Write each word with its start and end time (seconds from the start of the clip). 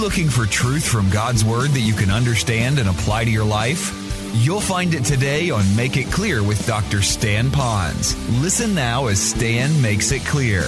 looking 0.00 0.30
for 0.30 0.46
truth 0.46 0.88
from 0.88 1.10
God's 1.10 1.44
Word 1.44 1.70
that 1.72 1.80
you 1.80 1.92
can 1.92 2.10
understand 2.10 2.78
and 2.78 2.88
apply 2.88 3.26
to 3.26 3.30
your 3.30 3.44
life? 3.44 3.94
You'll 4.32 4.62
find 4.62 4.94
it 4.94 5.04
today 5.04 5.50
on 5.50 5.76
Make 5.76 5.98
It 5.98 6.10
Clear 6.10 6.42
with 6.42 6.66
Dr. 6.66 7.02
Stan 7.02 7.50
Ponz. 7.50 8.14
Listen 8.40 8.74
now 8.74 9.08
as 9.08 9.20
Stan 9.20 9.82
makes 9.82 10.10
it 10.10 10.24
clear. 10.24 10.62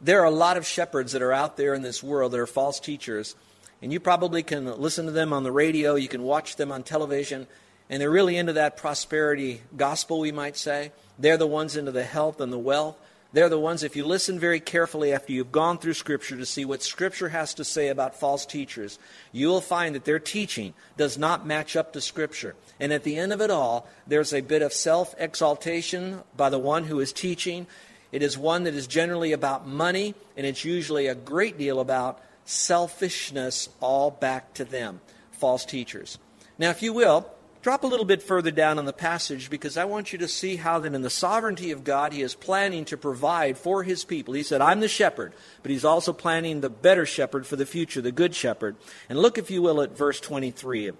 There 0.00 0.20
are 0.20 0.24
a 0.24 0.30
lot 0.30 0.56
of 0.56 0.66
shepherds 0.66 1.12
that 1.12 1.22
are 1.22 1.32
out 1.32 1.56
there 1.56 1.74
in 1.74 1.82
this 1.82 2.02
world 2.02 2.32
that 2.32 2.40
are 2.40 2.46
false 2.46 2.80
teachers, 2.80 3.36
and 3.80 3.92
you 3.92 4.00
probably 4.00 4.42
can 4.42 4.66
listen 4.80 5.06
to 5.06 5.12
them 5.12 5.32
on 5.32 5.44
the 5.44 5.52
radio, 5.52 5.94
you 5.94 6.08
can 6.08 6.24
watch 6.24 6.56
them 6.56 6.72
on 6.72 6.82
television, 6.82 7.46
and 7.90 8.00
they're 8.00 8.10
really 8.10 8.36
into 8.36 8.54
that 8.54 8.76
prosperity 8.76 9.62
gospel, 9.76 10.20
we 10.20 10.32
might 10.32 10.56
say. 10.56 10.92
They're 11.18 11.36
the 11.36 11.46
ones 11.46 11.76
into 11.76 11.92
the 11.92 12.04
health 12.04 12.40
and 12.40 12.52
the 12.52 12.58
wealth. 12.58 12.96
They're 13.32 13.50
the 13.50 13.60
ones, 13.60 13.82
if 13.82 13.94
you 13.94 14.06
listen 14.06 14.38
very 14.38 14.58
carefully 14.58 15.12
after 15.12 15.32
you've 15.32 15.52
gone 15.52 15.76
through 15.76 15.94
Scripture 15.94 16.36
to 16.38 16.46
see 16.46 16.64
what 16.64 16.82
Scripture 16.82 17.28
has 17.28 17.52
to 17.54 17.64
say 17.64 17.88
about 17.88 18.18
false 18.18 18.46
teachers, 18.46 18.98
you 19.32 19.48
will 19.48 19.60
find 19.60 19.94
that 19.94 20.06
their 20.06 20.18
teaching 20.18 20.72
does 20.96 21.18
not 21.18 21.46
match 21.46 21.76
up 21.76 21.92
to 21.92 22.00
Scripture. 22.00 22.56
And 22.80 22.90
at 22.90 23.04
the 23.04 23.18
end 23.18 23.34
of 23.34 23.42
it 23.42 23.50
all, 23.50 23.86
there's 24.06 24.32
a 24.32 24.40
bit 24.40 24.62
of 24.62 24.72
self 24.72 25.14
exaltation 25.18 26.22
by 26.38 26.48
the 26.48 26.58
one 26.58 26.84
who 26.84 27.00
is 27.00 27.12
teaching. 27.12 27.66
It 28.12 28.22
is 28.22 28.38
one 28.38 28.64
that 28.64 28.74
is 28.74 28.86
generally 28.86 29.32
about 29.32 29.68
money, 29.68 30.14
and 30.34 30.46
it's 30.46 30.64
usually 30.64 31.06
a 31.06 31.14
great 31.14 31.58
deal 31.58 31.80
about 31.80 32.22
selfishness, 32.46 33.68
all 33.80 34.10
back 34.10 34.54
to 34.54 34.64
them, 34.64 35.02
false 35.32 35.66
teachers. 35.66 36.16
Now, 36.56 36.70
if 36.70 36.82
you 36.82 36.94
will, 36.94 37.30
Drop 37.68 37.84
a 37.84 37.86
little 37.86 38.06
bit 38.06 38.22
further 38.22 38.50
down 38.50 38.78
on 38.78 38.86
the 38.86 38.94
passage 38.94 39.50
because 39.50 39.76
I 39.76 39.84
want 39.84 40.10
you 40.10 40.18
to 40.20 40.26
see 40.26 40.56
how 40.56 40.78
that 40.78 40.94
in 40.94 41.02
the 41.02 41.10
sovereignty 41.10 41.70
of 41.70 41.84
God, 41.84 42.14
He 42.14 42.22
is 42.22 42.34
planning 42.34 42.86
to 42.86 42.96
provide 42.96 43.58
for 43.58 43.82
His 43.82 44.06
people. 44.06 44.32
He 44.32 44.42
said, 44.42 44.62
I'm 44.62 44.80
the 44.80 44.88
shepherd, 44.88 45.34
but 45.60 45.70
He's 45.70 45.84
also 45.84 46.14
planning 46.14 46.62
the 46.62 46.70
better 46.70 47.04
shepherd 47.04 47.46
for 47.46 47.56
the 47.56 47.66
future, 47.66 48.00
the 48.00 48.10
good 48.10 48.34
shepherd. 48.34 48.76
And 49.10 49.18
look, 49.18 49.36
if 49.36 49.50
you 49.50 49.60
will, 49.60 49.82
at 49.82 49.94
verse 49.94 50.18
23 50.18 50.86
of 50.86 50.96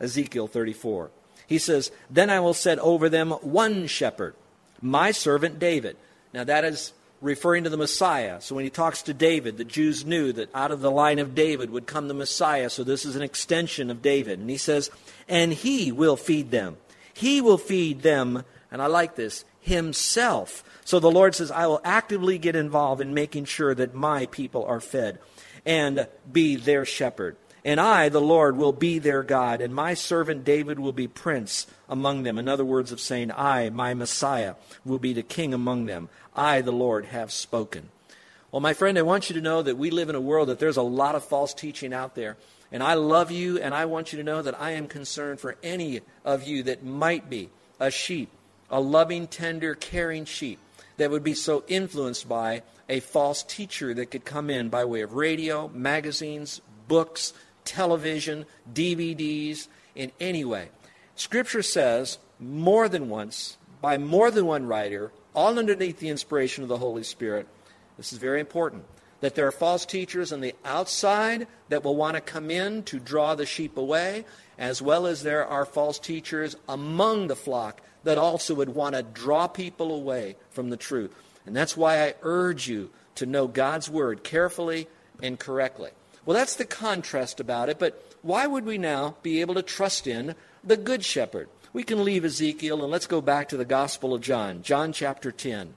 Ezekiel 0.00 0.48
34. 0.48 1.12
He 1.46 1.58
says, 1.58 1.92
Then 2.10 2.28
I 2.28 2.40
will 2.40 2.54
set 2.54 2.80
over 2.80 3.08
them 3.08 3.30
one 3.30 3.86
shepherd, 3.86 4.34
my 4.82 5.12
servant 5.12 5.60
David. 5.60 5.96
Now 6.32 6.42
that 6.42 6.64
is 6.64 6.92
referring 7.24 7.64
to 7.64 7.70
the 7.70 7.76
Messiah. 7.78 8.40
So 8.40 8.54
when 8.54 8.64
he 8.64 8.70
talks 8.70 9.02
to 9.02 9.14
David, 9.14 9.56
the 9.56 9.64
Jews 9.64 10.04
knew 10.04 10.30
that 10.32 10.54
out 10.54 10.70
of 10.70 10.82
the 10.82 10.90
line 10.90 11.18
of 11.18 11.34
David 11.34 11.70
would 11.70 11.86
come 11.86 12.06
the 12.06 12.14
Messiah. 12.14 12.68
So 12.68 12.84
this 12.84 13.06
is 13.06 13.16
an 13.16 13.22
extension 13.22 13.90
of 13.90 14.02
David. 14.02 14.38
And 14.38 14.50
he 14.50 14.58
says, 14.58 14.90
and 15.26 15.52
he 15.52 15.90
will 15.90 16.16
feed 16.16 16.50
them. 16.50 16.76
He 17.14 17.40
will 17.40 17.58
feed 17.58 18.02
them, 18.02 18.44
and 18.70 18.82
I 18.82 18.86
like 18.86 19.16
this, 19.16 19.44
himself. 19.60 20.62
So 20.84 21.00
the 21.00 21.10
Lord 21.10 21.34
says, 21.34 21.50
I 21.50 21.66
will 21.66 21.80
actively 21.82 22.36
get 22.36 22.56
involved 22.56 23.00
in 23.00 23.14
making 23.14 23.46
sure 23.46 23.74
that 23.74 23.94
my 23.94 24.26
people 24.26 24.64
are 24.66 24.80
fed 24.80 25.18
and 25.64 26.06
be 26.30 26.56
their 26.56 26.84
shepherd. 26.84 27.36
And 27.64 27.80
I, 27.80 28.10
the 28.10 28.20
Lord, 28.20 28.58
will 28.58 28.72
be 28.72 28.98
their 28.98 29.22
God, 29.22 29.62
and 29.62 29.74
my 29.74 29.94
servant 29.94 30.44
David 30.44 30.78
will 30.78 30.92
be 30.92 31.08
prince 31.08 31.66
among 31.88 32.22
them. 32.22 32.38
In 32.38 32.46
other 32.46 32.64
words, 32.64 32.92
of 32.92 33.00
saying, 33.00 33.32
I, 33.32 33.70
my 33.70 33.94
Messiah, 33.94 34.56
will 34.84 34.98
be 34.98 35.14
the 35.14 35.22
king 35.22 35.54
among 35.54 35.86
them. 35.86 36.10
I, 36.36 36.60
the 36.60 36.72
Lord, 36.72 37.06
have 37.06 37.32
spoken. 37.32 37.88
Well, 38.52 38.60
my 38.60 38.74
friend, 38.74 38.98
I 38.98 39.02
want 39.02 39.30
you 39.30 39.34
to 39.36 39.40
know 39.40 39.62
that 39.62 39.78
we 39.78 39.90
live 39.90 40.10
in 40.10 40.14
a 40.14 40.20
world 40.20 40.48
that 40.48 40.58
there's 40.58 40.76
a 40.76 40.82
lot 40.82 41.14
of 41.14 41.24
false 41.24 41.54
teaching 41.54 41.94
out 41.94 42.14
there. 42.14 42.36
And 42.70 42.82
I 42.82 42.94
love 42.94 43.30
you, 43.30 43.58
and 43.58 43.74
I 43.74 43.86
want 43.86 44.12
you 44.12 44.18
to 44.18 44.24
know 44.24 44.42
that 44.42 44.60
I 44.60 44.72
am 44.72 44.86
concerned 44.86 45.40
for 45.40 45.56
any 45.62 46.02
of 46.24 46.46
you 46.46 46.64
that 46.64 46.84
might 46.84 47.30
be 47.30 47.48
a 47.80 47.90
sheep, 47.90 48.30
a 48.70 48.80
loving, 48.80 49.26
tender, 49.26 49.74
caring 49.74 50.26
sheep 50.26 50.58
that 50.98 51.10
would 51.10 51.24
be 51.24 51.34
so 51.34 51.64
influenced 51.66 52.28
by 52.28 52.62
a 52.88 53.00
false 53.00 53.42
teacher 53.42 53.94
that 53.94 54.10
could 54.10 54.24
come 54.24 54.50
in 54.50 54.68
by 54.68 54.84
way 54.84 55.00
of 55.00 55.14
radio, 55.14 55.68
magazines, 55.68 56.60
books, 56.86 57.32
television, 57.64 58.46
DVDs, 58.72 59.68
in 59.94 60.12
any 60.20 60.44
way. 60.44 60.68
Scripture 61.16 61.62
says 61.62 62.18
more 62.40 62.88
than 62.88 63.08
once, 63.08 63.56
by 63.80 63.98
more 63.98 64.30
than 64.30 64.46
one 64.46 64.66
writer, 64.66 65.12
all 65.34 65.58
underneath 65.58 65.98
the 65.98 66.08
inspiration 66.08 66.62
of 66.62 66.68
the 66.68 66.78
Holy 66.78 67.02
Spirit, 67.02 67.46
this 67.96 68.12
is 68.12 68.18
very 68.18 68.40
important 68.40 68.84
that 69.20 69.34
there 69.34 69.46
are 69.46 69.52
false 69.52 69.86
teachers 69.86 70.32
on 70.32 70.40
the 70.42 70.54
outside 70.66 71.46
that 71.70 71.82
will 71.82 71.96
want 71.96 72.14
to 72.14 72.20
come 72.20 72.50
in 72.50 72.82
to 72.82 72.98
draw 72.98 73.34
the 73.34 73.46
sheep 73.46 73.78
away, 73.78 74.24
as 74.58 74.82
well 74.82 75.06
as 75.06 75.22
there 75.22 75.46
are 75.46 75.64
false 75.64 75.98
teachers 75.98 76.56
among 76.68 77.28
the 77.28 77.36
flock 77.36 77.80
that 78.02 78.18
also 78.18 78.54
would 78.54 78.68
want 78.68 78.94
to 78.94 79.02
draw 79.02 79.46
people 79.46 79.94
away 79.94 80.36
from 80.50 80.68
the 80.68 80.76
truth. 80.76 81.14
And 81.46 81.56
that's 81.56 81.74
why 81.74 82.04
I 82.04 82.14
urge 82.20 82.68
you 82.68 82.90
to 83.14 83.24
know 83.24 83.46
God's 83.46 83.88
word 83.88 84.24
carefully 84.24 84.88
and 85.22 85.38
correctly. 85.38 85.90
Well, 86.26 86.36
that's 86.36 86.56
the 86.56 86.64
contrast 86.64 87.38
about 87.38 87.68
it, 87.68 87.78
but 87.78 88.02
why 88.22 88.46
would 88.46 88.64
we 88.64 88.78
now 88.78 89.16
be 89.22 89.40
able 89.40 89.54
to 89.54 89.62
trust 89.62 90.06
in 90.06 90.34
the 90.62 90.76
Good 90.76 91.04
Shepherd? 91.04 91.48
We 91.74 91.82
can 91.82 92.04
leave 92.04 92.24
Ezekiel 92.24 92.82
and 92.82 92.90
let's 92.90 93.06
go 93.06 93.20
back 93.20 93.48
to 93.50 93.56
the 93.56 93.64
Gospel 93.64 94.14
of 94.14 94.22
John, 94.22 94.62
John 94.62 94.92
chapter 94.92 95.30
10. 95.30 95.74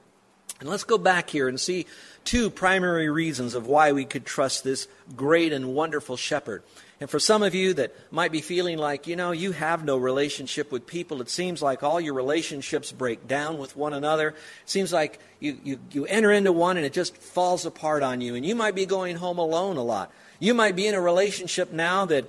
And 0.60 0.68
let's 0.70 0.84
go 0.84 0.98
back 0.98 1.30
here 1.30 1.48
and 1.48 1.60
see 1.60 1.86
two 2.24 2.50
primary 2.50 3.10
reasons 3.10 3.54
of 3.54 3.68
why 3.68 3.92
we 3.92 4.06
could 4.06 4.26
trust 4.26 4.64
this 4.64 4.88
great 5.16 5.54
and 5.54 5.74
wonderful 5.74 6.18
shepherd. 6.18 6.64
And 7.00 7.10
for 7.10 7.20
some 7.20 7.44
of 7.44 7.54
you 7.54 7.76
that 7.76 7.96
might 8.12 8.32
be 8.32 8.42
feeling 8.42 8.80
like, 8.80 9.06
you 9.06 9.16
know, 9.16 9.32
you 9.32 9.52
have 9.52 9.86
no 9.86 9.98
relationship 9.98 10.72
with 10.72 10.88
people, 10.88 11.22
it 11.22 11.30
seems 11.30 11.62
like 11.62 11.84
all 11.84 12.02
your 12.02 12.16
relationships 12.16 12.92
break 12.92 13.28
down 13.28 13.60
with 13.60 13.78
one 13.78 13.94
another. 13.94 14.30
It 14.30 14.36
seems 14.66 14.92
like 14.92 15.20
you, 15.40 15.60
you, 15.64 15.80
you 15.92 16.06
enter 16.08 16.32
into 16.32 16.52
one 16.52 16.76
and 16.76 16.86
it 16.86 16.94
just 16.94 17.16
falls 17.16 17.68
apart 17.68 18.02
on 18.02 18.20
you. 18.20 18.34
And 18.34 18.44
you 18.44 18.56
might 18.56 18.74
be 18.74 18.88
going 18.88 19.16
home 19.16 19.38
alone 19.38 19.78
a 19.78 19.84
lot. 19.84 20.12
You 20.40 20.56
might 20.56 20.76
be 20.76 20.88
in 20.88 20.96
a 20.96 21.02
relationship 21.02 21.72
now 21.72 22.06
that 22.06 22.26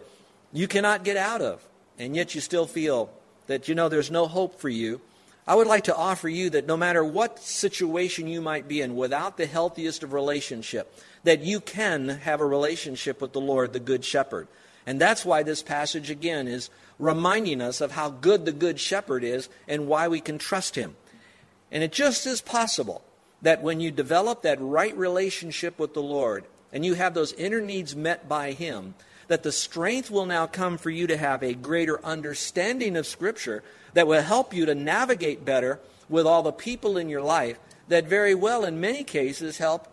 you 0.53 0.69
cannot 0.69 1.03
get 1.03 1.16
out 1.16 1.41
of. 1.41 1.66
And 1.99 2.15
yet 2.15 2.34
you 2.34 2.43
still 2.43 2.66
feel 2.66 3.10
that, 3.47 3.69
you 3.69 3.75
know, 3.75 3.89
there's 3.89 4.10
no 4.10 4.27
hope 4.27 4.60
for 4.60 4.69
you. 4.69 5.00
I 5.48 5.54
would 5.54 5.66
like 5.66 5.84
to 5.84 5.97
offer 5.97 6.28
you 6.28 6.50
that 6.50 6.66
no 6.66 6.76
matter 6.76 7.03
what 7.03 7.38
situation 7.38 8.28
you 8.28 8.42
might 8.42 8.69
be 8.69 8.82
in, 8.82 8.97
without 8.97 9.38
the 9.38 9.47
healthiest 9.47 10.03
of 10.03 10.12
relationship, 10.12 10.94
that 11.25 11.41
you 11.41 11.60
can 11.60 12.10
have 12.10 12.42
a 12.42 12.47
relationship 12.47 13.22
with 13.22 13.32
the 13.32 13.41
Lord, 13.41 13.72
the 13.72 13.81
Good 13.81 14.04
Shepherd. 14.04 14.47
And 14.86 15.00
that's 15.00 15.25
why 15.25 15.42
this 15.42 15.62
passage 15.62 16.10
again 16.10 16.48
is 16.48 16.69
reminding 16.98 17.62
us 17.62 17.81
of 17.81 17.92
how 17.92 18.10
good 18.10 18.44
the 18.44 18.53
Good 18.53 18.78
Shepherd 18.78 19.25
is 19.25 19.48
and 19.66 19.86
why 19.86 20.06
we 20.06 20.20
can 20.20 20.36
trust 20.36 20.75
him. 20.75 20.97
And 21.72 21.82
it 21.82 21.92
just 21.92 22.26
is 22.26 22.42
possible 22.42 23.03
that 23.41 23.62
when 23.62 23.80
you 23.80 23.91
develop 23.91 24.42
that 24.42 24.60
right 24.60 24.94
relationship 24.98 25.78
with 25.78 25.94
the 25.94 26.03
Lord 26.03 26.44
and 26.75 26.84
you 26.84 26.92
have 26.92 27.15
those 27.15 27.32
inner 27.32 27.62
needs 27.62 27.97
met 27.97 28.28
by 28.28 28.53
him, 28.53 28.94
that 29.28 29.43
the 29.43 29.53
strength 29.53 30.11
will 30.11 30.27
now 30.27 30.47
come 30.47 30.78
for 30.78 30.91
you 30.91 31.07
to 31.07 31.16
have 31.16 31.42
a 31.42 31.54
greater 31.54 32.04
understanding 32.04 32.97
of 32.97 33.07
Scripture 33.07 33.63
that 33.95 34.07
will 34.07 34.22
help 34.22 34.53
you 34.53 34.66
to 34.66 34.75
navigate 34.75 35.45
better 35.45 35.80
with 36.09 36.27
all 36.27 36.42
the 36.42 36.53
people 36.53 36.97
in 36.97 37.09
your 37.09 37.22
life 37.22 37.59
that 37.89 38.07
very 38.07 38.34
well, 38.34 38.65
in 38.65 38.80
many 38.80 39.04
cases, 39.04 39.59
help 39.59 39.89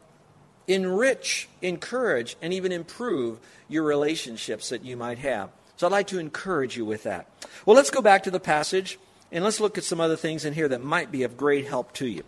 enrich, 0.68 1.48
encourage, 1.62 2.36
and 2.42 2.54
even 2.54 2.72
improve 2.72 3.40
your 3.68 3.84
relationships 3.84 4.70
that 4.70 4.84
you 4.84 4.98
might 4.98 5.20
have. 5.20 5.50
So 5.78 5.88
I'd 5.88 5.92
like 5.92 6.08
to 6.08 6.20
encourage 6.20 6.78
you 6.78 6.86
with 6.86 7.04
that. 7.04 7.28
Well, 7.66 7.76
let's 7.76 7.90
go 7.90 8.02
back 8.02 8.24
to 8.24 8.32
the 8.32 8.40
passage 8.40 8.98
and 9.32 9.44
let's 9.44 9.60
look 9.60 9.78
at 9.78 9.84
some 9.84 10.00
other 10.00 10.16
things 10.16 10.46
in 10.46 10.54
here 10.54 10.68
that 10.70 10.84
might 10.84 11.12
be 11.12 11.24
of 11.24 11.38
great 11.38 11.68
help 11.68 11.94
to 11.94 12.08
you. 12.08 12.24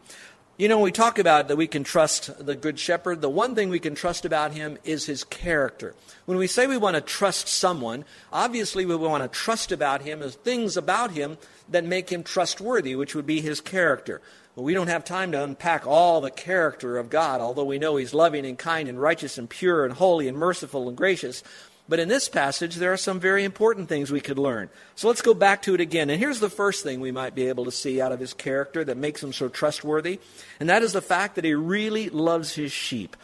You 0.60 0.68
know, 0.68 0.78
when 0.78 0.86
we 0.86 0.92
talk 0.92 1.20
about 1.20 1.50
that 1.50 1.56
we 1.56 1.68
can 1.68 1.84
trust 1.84 2.44
the 2.44 2.56
Good 2.56 2.80
Shepherd. 2.80 3.22
The 3.22 3.30
one 3.30 3.54
thing 3.54 3.70
we 3.70 3.78
can 3.80 3.94
trust 3.94 4.26
about 4.26 4.54
him 4.54 4.80
is 4.84 5.06
his 5.06 5.24
character. 5.24 5.94
When 6.26 6.40
we 6.40 6.48
say 6.48 6.66
we 6.66 6.78
want 6.78 6.96
to 6.96 7.02
trust 7.02 7.48
someone, 7.48 8.06
obviously 8.34 8.84
what 8.84 9.00
we 9.00 9.08
want 9.08 9.22
to 9.22 9.30
trust 9.30 9.72
about 9.72 10.02
him 10.02 10.24
as 10.24 10.34
things 10.34 10.76
about 10.76 11.12
him 11.12 11.38
that 11.70 11.86
make 11.86 12.10
him 12.10 12.24
trustworthy, 12.24 12.96
which 12.96 13.14
would 13.14 13.28
be 13.28 13.40
his 13.40 13.62
character. 13.62 14.20
But 14.56 14.64
we 14.64 14.74
don't 14.74 14.88
have 14.88 15.06
time 15.06 15.32
to 15.34 15.44
unpack 15.44 15.86
all 15.86 16.22
the 16.22 16.32
character 16.32 16.98
of 16.98 17.12
God, 17.12 17.40
although 17.40 17.64
we 17.64 17.78
know 17.78 17.98
he's 17.98 18.16
loving 18.16 18.44
and 18.44 18.58
kind 18.58 18.90
and 18.90 19.00
righteous 19.00 19.38
and 19.38 19.48
pure 19.48 19.86
and 19.86 19.94
holy 19.94 20.28
and 20.28 20.36
merciful 20.36 20.88
and 20.88 20.98
gracious. 20.98 21.44
But 21.90 22.00
in 22.00 22.10
this 22.10 22.28
passage, 22.28 22.76
there 22.76 22.92
are 22.92 22.98
some 22.98 23.20
very 23.20 23.44
important 23.44 23.88
things 23.88 24.12
we 24.12 24.20
could 24.20 24.38
learn. 24.38 24.70
So 24.96 25.08
let's 25.08 25.22
go 25.22 25.34
back 25.34 25.62
to 25.64 25.74
it 25.74 25.80
again. 25.82 26.10
And 26.10 26.20
here's 26.20 26.40
the 26.40 26.50
first 26.50 26.84
thing 26.84 27.00
we 27.00 27.12
might 27.12 27.34
be 27.34 27.48
able 27.48 27.66
to 27.66 27.72
see 27.72 28.02
out 28.02 28.12
of 28.12 28.20
his 28.20 28.34
character 28.34 28.84
that 28.84 28.98
makes 28.98 29.24
him 29.24 29.32
so 29.32 29.48
trustworthy, 29.48 30.20
and 30.60 30.70
that 30.70 30.84
is 30.84 30.94
the 30.94 31.02
fact 31.02 31.36
that 31.36 31.46
he 31.46 31.54
really 31.54 32.10
loves 32.10 32.56
his 32.56 32.72
sheep. 32.72 33.16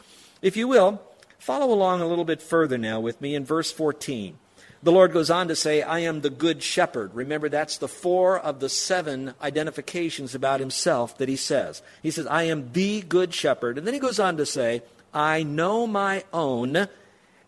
If 0.42 0.56
you 0.56 0.68
will, 0.68 1.02
follow 1.40 1.74
along 1.74 2.02
a 2.02 2.08
little 2.08 2.26
bit 2.26 2.42
further 2.42 2.78
now 2.78 3.00
with 3.00 3.20
me 3.20 3.36
in 3.36 3.44
verse 3.44 3.72
14. 3.72 4.38
The 4.84 4.92
Lord 4.92 5.14
goes 5.14 5.30
on 5.30 5.48
to 5.48 5.56
say, 5.56 5.82
I 5.82 6.00
am 6.00 6.20
the 6.20 6.30
good 6.30 6.62
shepherd. 6.62 7.16
Remember, 7.16 7.48
that's 7.48 7.78
the 7.78 7.88
four 7.88 8.38
of 8.38 8.60
the 8.60 8.68
seven 8.68 9.34
identifications 9.42 10.36
about 10.36 10.60
himself 10.60 11.18
that 11.20 11.30
he 11.30 11.38
says. 11.38 11.82
He 12.02 12.12
says, 12.12 12.28
I 12.28 12.44
am 12.44 12.74
the 12.74 13.02
good 13.02 13.34
shepherd. 13.34 13.78
And 13.78 13.88
then 13.88 13.94
he 13.94 14.00
goes 14.02 14.20
on 14.20 14.36
to 14.38 14.46
say, 14.46 14.84
I 15.14 15.44
know 15.44 15.88
my 15.88 16.26
own, 16.34 16.90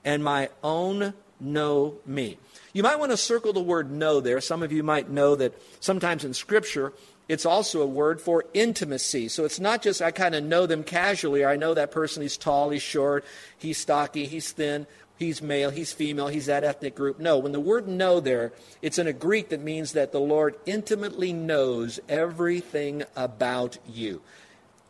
and 0.05 0.23
my 0.23 0.49
own 0.63 1.13
know 1.39 1.95
me. 2.05 2.37
You 2.71 2.83
might 2.83 2.99
want 2.99 3.11
to 3.11 3.17
circle 3.17 3.51
the 3.51 3.61
word 3.61 3.91
know 3.91 4.21
there. 4.21 4.39
Some 4.39 4.63
of 4.63 4.71
you 4.71 4.83
might 4.83 5.09
know 5.09 5.35
that 5.35 5.53
sometimes 5.81 6.23
in 6.23 6.33
Scripture, 6.33 6.93
it's 7.27 7.45
also 7.45 7.81
a 7.81 7.87
word 7.87 8.21
for 8.21 8.45
intimacy. 8.53 9.27
So 9.27 9.43
it's 9.43 9.59
not 9.59 9.81
just 9.81 10.01
I 10.01 10.11
kind 10.11 10.35
of 10.35 10.43
know 10.43 10.65
them 10.65 10.83
casually, 10.83 11.43
or 11.43 11.49
I 11.49 11.55
know 11.57 11.73
that 11.73 11.91
person, 11.91 12.21
he's 12.21 12.37
tall, 12.37 12.69
he's 12.69 12.81
short, 12.81 13.25
he's 13.57 13.77
stocky, 13.77 14.25
he's 14.25 14.51
thin 14.51 14.87
he's 15.17 15.41
male, 15.41 15.69
he's 15.69 15.93
female, 15.93 16.27
he's 16.27 16.47
that 16.47 16.63
ethnic 16.63 16.95
group. 16.95 17.19
No, 17.19 17.37
when 17.37 17.51
the 17.51 17.59
word 17.59 17.87
know 17.87 18.19
there, 18.19 18.53
it's 18.81 18.99
in 18.99 19.07
a 19.07 19.13
Greek 19.13 19.49
that 19.49 19.61
means 19.61 19.93
that 19.93 20.11
the 20.11 20.19
Lord 20.19 20.55
intimately 20.65 21.33
knows 21.33 21.99
everything 22.09 23.03
about 23.15 23.77
you. 23.87 24.21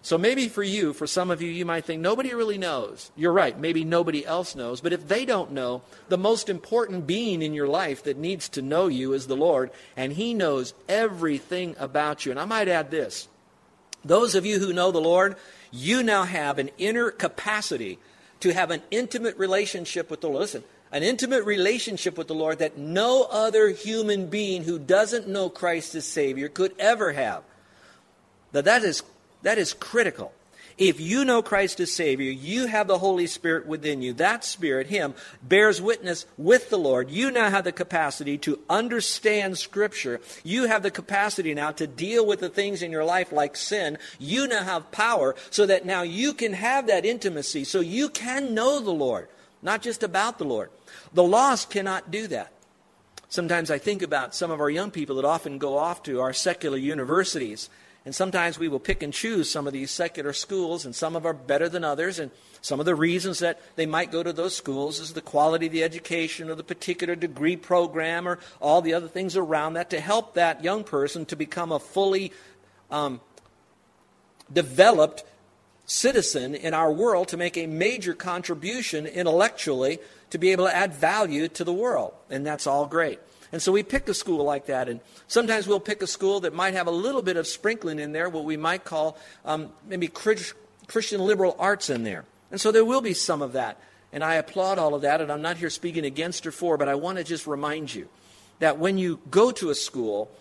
So 0.06 0.20
maybe 0.20 0.50
for 0.50 0.62
you, 0.62 0.94
for 0.94 1.08
some 1.08 1.32
of 1.32 1.42
you, 1.42 1.50
you 1.50 1.66
might 1.66 1.86
think 1.86 2.00
nobody 2.00 2.32
really 2.36 2.60
knows. 2.60 3.10
You're 3.16 3.34
right, 3.34 3.60
maybe 3.60 3.84
nobody 3.84 4.24
else 4.24 4.56
knows. 4.56 4.80
But 4.80 4.94
if 4.94 5.08
they 5.08 5.26
don't 5.26 5.52
know, 5.54 5.82
the 6.10 6.18
most 6.18 6.48
important 6.48 7.08
being 7.08 7.42
in 7.42 7.56
your 7.56 7.68
life 7.68 8.04
that 8.04 8.16
needs 8.16 8.48
to 8.50 8.62
know 8.62 8.86
you 8.86 9.14
is 9.14 9.26
the 9.26 9.36
Lord, 9.36 9.72
and 9.98 10.14
He 10.14 10.36
knows 10.36 10.76
everything 10.88 11.76
about 11.80 12.24
you. 12.24 12.30
And 12.30 12.40
I 12.40 12.46
might 12.46 12.68
add 12.68 12.92
this 12.92 13.28
those 14.04 14.36
of 14.36 14.46
you 14.46 14.60
who 14.60 14.74
know 14.74 14.92
the 14.92 15.02
Lord, 15.02 15.38
you 15.72 16.04
now 16.04 16.22
have 16.22 16.60
an 16.60 16.70
inner 16.78 17.10
capacity 17.10 17.98
to 18.42 18.54
have 18.54 18.70
an 18.70 18.84
intimate 18.92 19.36
relationship 19.40 20.12
with 20.12 20.22
the 20.22 20.28
Lord. 20.28 20.42
Listen, 20.42 20.64
an 20.92 21.02
intimate 21.02 21.46
relationship 21.46 22.16
with 22.16 22.28
the 22.28 22.36
Lord 22.36 22.60
that 22.60 22.78
no 22.78 23.24
other 23.24 23.70
human 23.70 24.28
being 24.28 24.66
who 24.66 24.78
doesn't 24.78 25.28
know 25.28 25.50
Christ 25.50 25.96
as 25.96 26.06
Savior 26.06 26.48
could 26.48 26.76
ever 26.78 27.12
have. 27.14 27.42
Now 28.54 28.62
that 28.62 28.84
is, 28.84 29.02
that 29.46 29.60
is 29.60 29.76
critical. 29.76 30.34
If 30.76 31.00
you 31.00 31.24
know 31.24 31.44
Christ 31.44 31.80
as 31.80 31.92
Savior, 31.92 32.32
you 32.32 32.66
have 32.66 32.88
the 32.88 32.98
Holy 32.98 33.28
Spirit 33.28 33.68
within 33.68 34.02
you. 34.02 34.12
That 34.14 34.44
Spirit, 34.44 34.88
Him, 34.88 35.14
bears 35.44 35.80
witness 35.80 36.26
with 36.36 36.72
the 36.72 36.80
Lord. 36.80 37.12
You 37.12 37.30
now 37.30 37.52
have 37.52 37.64
the 37.64 37.72
capacity 37.72 38.40
to 38.40 38.60
understand 38.72 39.60
Scripture. 39.60 40.20
You 40.44 40.66
have 40.66 40.82
the 40.82 40.90
capacity 40.90 41.54
now 41.54 41.72
to 41.74 41.86
deal 41.86 42.26
with 42.26 42.40
the 42.40 42.50
things 42.50 42.82
in 42.82 42.92
your 42.92 43.06
life 43.06 43.32
like 43.32 43.56
sin. 43.56 44.00
You 44.18 44.48
now 44.48 44.64
have 44.64 44.92
power 44.92 45.36
so 45.52 45.68
that 45.68 45.86
now 45.86 46.02
you 46.02 46.34
can 46.34 46.54
have 46.54 46.88
that 46.88 47.06
intimacy, 47.06 47.66
so 47.66 47.82
you 47.82 48.10
can 48.10 48.56
know 48.56 48.80
the 48.80 48.92
Lord, 48.92 49.30
not 49.62 49.84
just 49.84 50.02
about 50.02 50.40
the 50.40 50.46
Lord. 50.46 50.72
The 51.14 51.24
lost 51.24 51.70
cannot 51.70 52.10
do 52.10 52.26
that. 52.28 52.52
Sometimes 53.30 53.70
I 53.70 53.78
think 53.78 54.02
about 54.02 54.34
some 54.34 54.50
of 54.50 54.60
our 54.60 54.72
young 54.72 54.90
people 54.90 55.18
that 55.18 55.26
often 55.26 55.60
go 55.60 55.78
off 55.78 56.02
to 56.04 56.20
our 56.20 56.34
secular 56.34 56.78
universities 56.78 57.70
and 58.06 58.14
sometimes 58.14 58.60
we 58.60 58.68
will 58.68 58.80
pick 58.80 59.02
and 59.02 59.12
choose 59.12 59.50
some 59.50 59.66
of 59.66 59.74
these 59.74 59.90
secular 59.90 60.32
schools, 60.32 60.86
and 60.86 60.96
some 60.96 61.16
of 61.16 61.26
are 61.26 61.34
better 61.34 61.68
than 61.68 61.84
others. 61.84 62.20
And 62.20 62.30
some 62.62 62.80
of 62.80 62.86
the 62.86 62.94
reasons 62.94 63.40
that 63.40 63.60
they 63.76 63.88
might 63.88 64.12
go 64.12 64.22
to 64.22 64.32
those 64.32 64.56
schools 64.56 65.00
is 65.00 65.14
the 65.14 65.22
quality 65.22 65.66
of 65.66 65.72
the 65.72 65.84
education 65.84 66.50
or 66.50 66.56
the 66.56 66.64
particular 66.64 67.16
degree 67.16 67.58
program 67.58 68.28
or 68.28 68.38
all 68.62 68.82
the 68.82 68.94
other 68.94 69.08
things 69.08 69.36
around 69.36 69.74
that 69.74 69.90
to 69.90 70.00
help 70.00 70.36
that 70.36 70.64
young 70.64 70.84
person 70.84 71.26
to 71.26 71.36
become 71.36 71.72
a 71.72 71.80
fully 71.80 72.32
um, 72.92 73.22
developed 74.54 75.24
citizen 75.88 76.54
in 76.54 76.76
our 76.76 76.92
world 76.92 77.28
to 77.30 77.38
make 77.38 77.58
a 77.58 77.66
major 77.66 78.14
contribution 78.14 79.08
intellectually 79.08 79.98
to 80.30 80.38
be 80.38 80.52
able 80.52 80.66
to 80.66 80.76
add 80.76 80.94
value 80.94 81.48
to 81.48 81.64
the 81.64 81.74
world. 81.74 82.14
And 82.30 82.46
that's 82.46 82.68
all 82.68 82.86
great. 82.86 83.20
And 83.52 83.62
so 83.62 83.72
we 83.72 83.84
pick 83.84 84.08
a 84.10 84.14
school 84.14 84.44
like 84.44 84.66
that. 84.66 84.90
And 84.90 85.00
sometimes 85.28 85.68
we'll 85.68 85.80
pick 85.80 86.02
a 86.02 86.08
school 86.08 86.42
that 86.42 86.54
might 86.54 86.74
have 86.74 86.88
a 86.88 86.92
little 86.92 87.22
bit 87.22 87.38
of 87.38 87.48
sprinkling 87.48 88.00
in 88.00 88.12
there, 88.12 88.30
what 88.30 88.44
we 88.44 88.58
might 88.58 88.84
call 88.84 89.18
um, 89.46 89.72
maybe 89.88 90.08
Christian 90.08 91.22
liberal 91.22 91.56
arts 91.60 91.90
in 91.90 92.04
there. 92.04 92.26
And 92.52 92.60
so 92.60 92.72
there 92.72 92.86
will 92.86 93.02
be 93.02 93.14
some 93.14 93.42
of 93.42 93.54
that. 93.54 93.80
And 94.12 94.24
I 94.24 94.36
applaud 94.36 94.80
all 94.80 94.96
of 94.96 95.02
that. 95.02 95.22
And 95.22 95.32
I'm 95.32 95.42
not 95.42 95.58
here 95.58 95.70
speaking 95.70 96.06
against 96.06 96.46
or 96.48 96.52
for, 96.52 96.78
but 96.78 96.88
I 96.88 96.96
want 96.96 97.18
to 97.18 97.24
just 97.24 97.48
remind 97.48 97.94
you 97.94 98.08
that 98.60 98.80
when 98.80 98.98
you 98.98 99.20
go 99.30 99.52
to 99.52 99.70
a 99.70 99.76
school, 99.76 100.32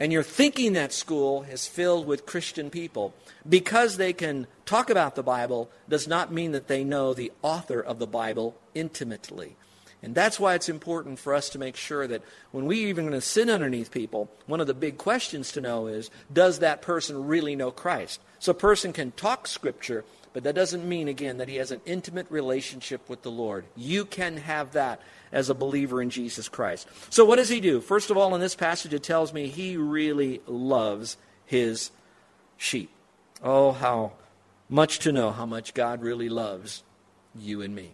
and 0.00 0.12
you're 0.12 0.22
thinking 0.22 0.74
that 0.74 0.92
school 0.92 1.42
is 1.50 1.66
filled 1.66 2.06
with 2.06 2.24
Christian 2.24 2.70
people, 2.70 3.12
because 3.48 3.96
they 3.96 4.12
can 4.12 4.46
talk 4.64 4.90
about 4.90 5.16
the 5.16 5.24
Bible 5.24 5.70
does 5.88 6.06
not 6.06 6.32
mean 6.32 6.52
that 6.52 6.68
they 6.68 6.84
know 6.84 7.12
the 7.12 7.32
author 7.42 7.80
of 7.80 7.98
the 7.98 8.06
Bible 8.06 8.56
intimately. 8.74 9.56
And 10.02 10.14
that's 10.14 10.38
why 10.38 10.54
it's 10.54 10.68
important 10.68 11.18
for 11.18 11.34
us 11.34 11.48
to 11.50 11.58
make 11.58 11.74
sure 11.74 12.06
that 12.06 12.22
when 12.52 12.66
we 12.66 12.84
even 12.84 13.06
going 13.06 13.18
to 13.18 13.20
sit 13.20 13.50
underneath 13.50 13.90
people, 13.90 14.30
one 14.46 14.60
of 14.60 14.68
the 14.68 14.74
big 14.74 14.96
questions 14.96 15.50
to 15.52 15.60
know 15.60 15.88
is 15.88 16.10
does 16.32 16.60
that 16.60 16.82
person 16.82 17.26
really 17.26 17.56
know 17.56 17.70
Christ? 17.70 18.20
So 18.38 18.52
a 18.52 18.54
person 18.54 18.92
can 18.92 19.10
talk 19.12 19.48
Scripture, 19.48 20.04
but 20.32 20.44
that 20.44 20.54
doesn't 20.54 20.88
mean, 20.88 21.08
again, 21.08 21.38
that 21.38 21.48
he 21.48 21.56
has 21.56 21.72
an 21.72 21.80
intimate 21.84 22.26
relationship 22.30 23.08
with 23.08 23.22
the 23.22 23.30
Lord. 23.30 23.64
You 23.74 24.04
can 24.04 24.36
have 24.36 24.72
that 24.72 25.00
as 25.32 25.50
a 25.50 25.54
believer 25.54 26.00
in 26.00 26.10
Jesus 26.10 26.48
Christ. 26.48 26.86
So 27.10 27.24
what 27.24 27.36
does 27.36 27.48
he 27.48 27.60
do? 27.60 27.80
First 27.80 28.10
of 28.10 28.16
all, 28.16 28.34
in 28.36 28.40
this 28.40 28.54
passage, 28.54 28.94
it 28.94 29.02
tells 29.02 29.32
me 29.32 29.48
he 29.48 29.76
really 29.76 30.40
loves 30.46 31.16
his 31.44 31.90
sheep. 32.56 32.90
Oh, 33.42 33.72
how 33.72 34.12
much 34.68 35.00
to 35.00 35.12
know 35.12 35.30
how 35.32 35.46
much 35.46 35.74
God 35.74 36.02
really 36.02 36.28
loves 36.28 36.82
you 37.34 37.62
and 37.62 37.74
me. 37.74 37.92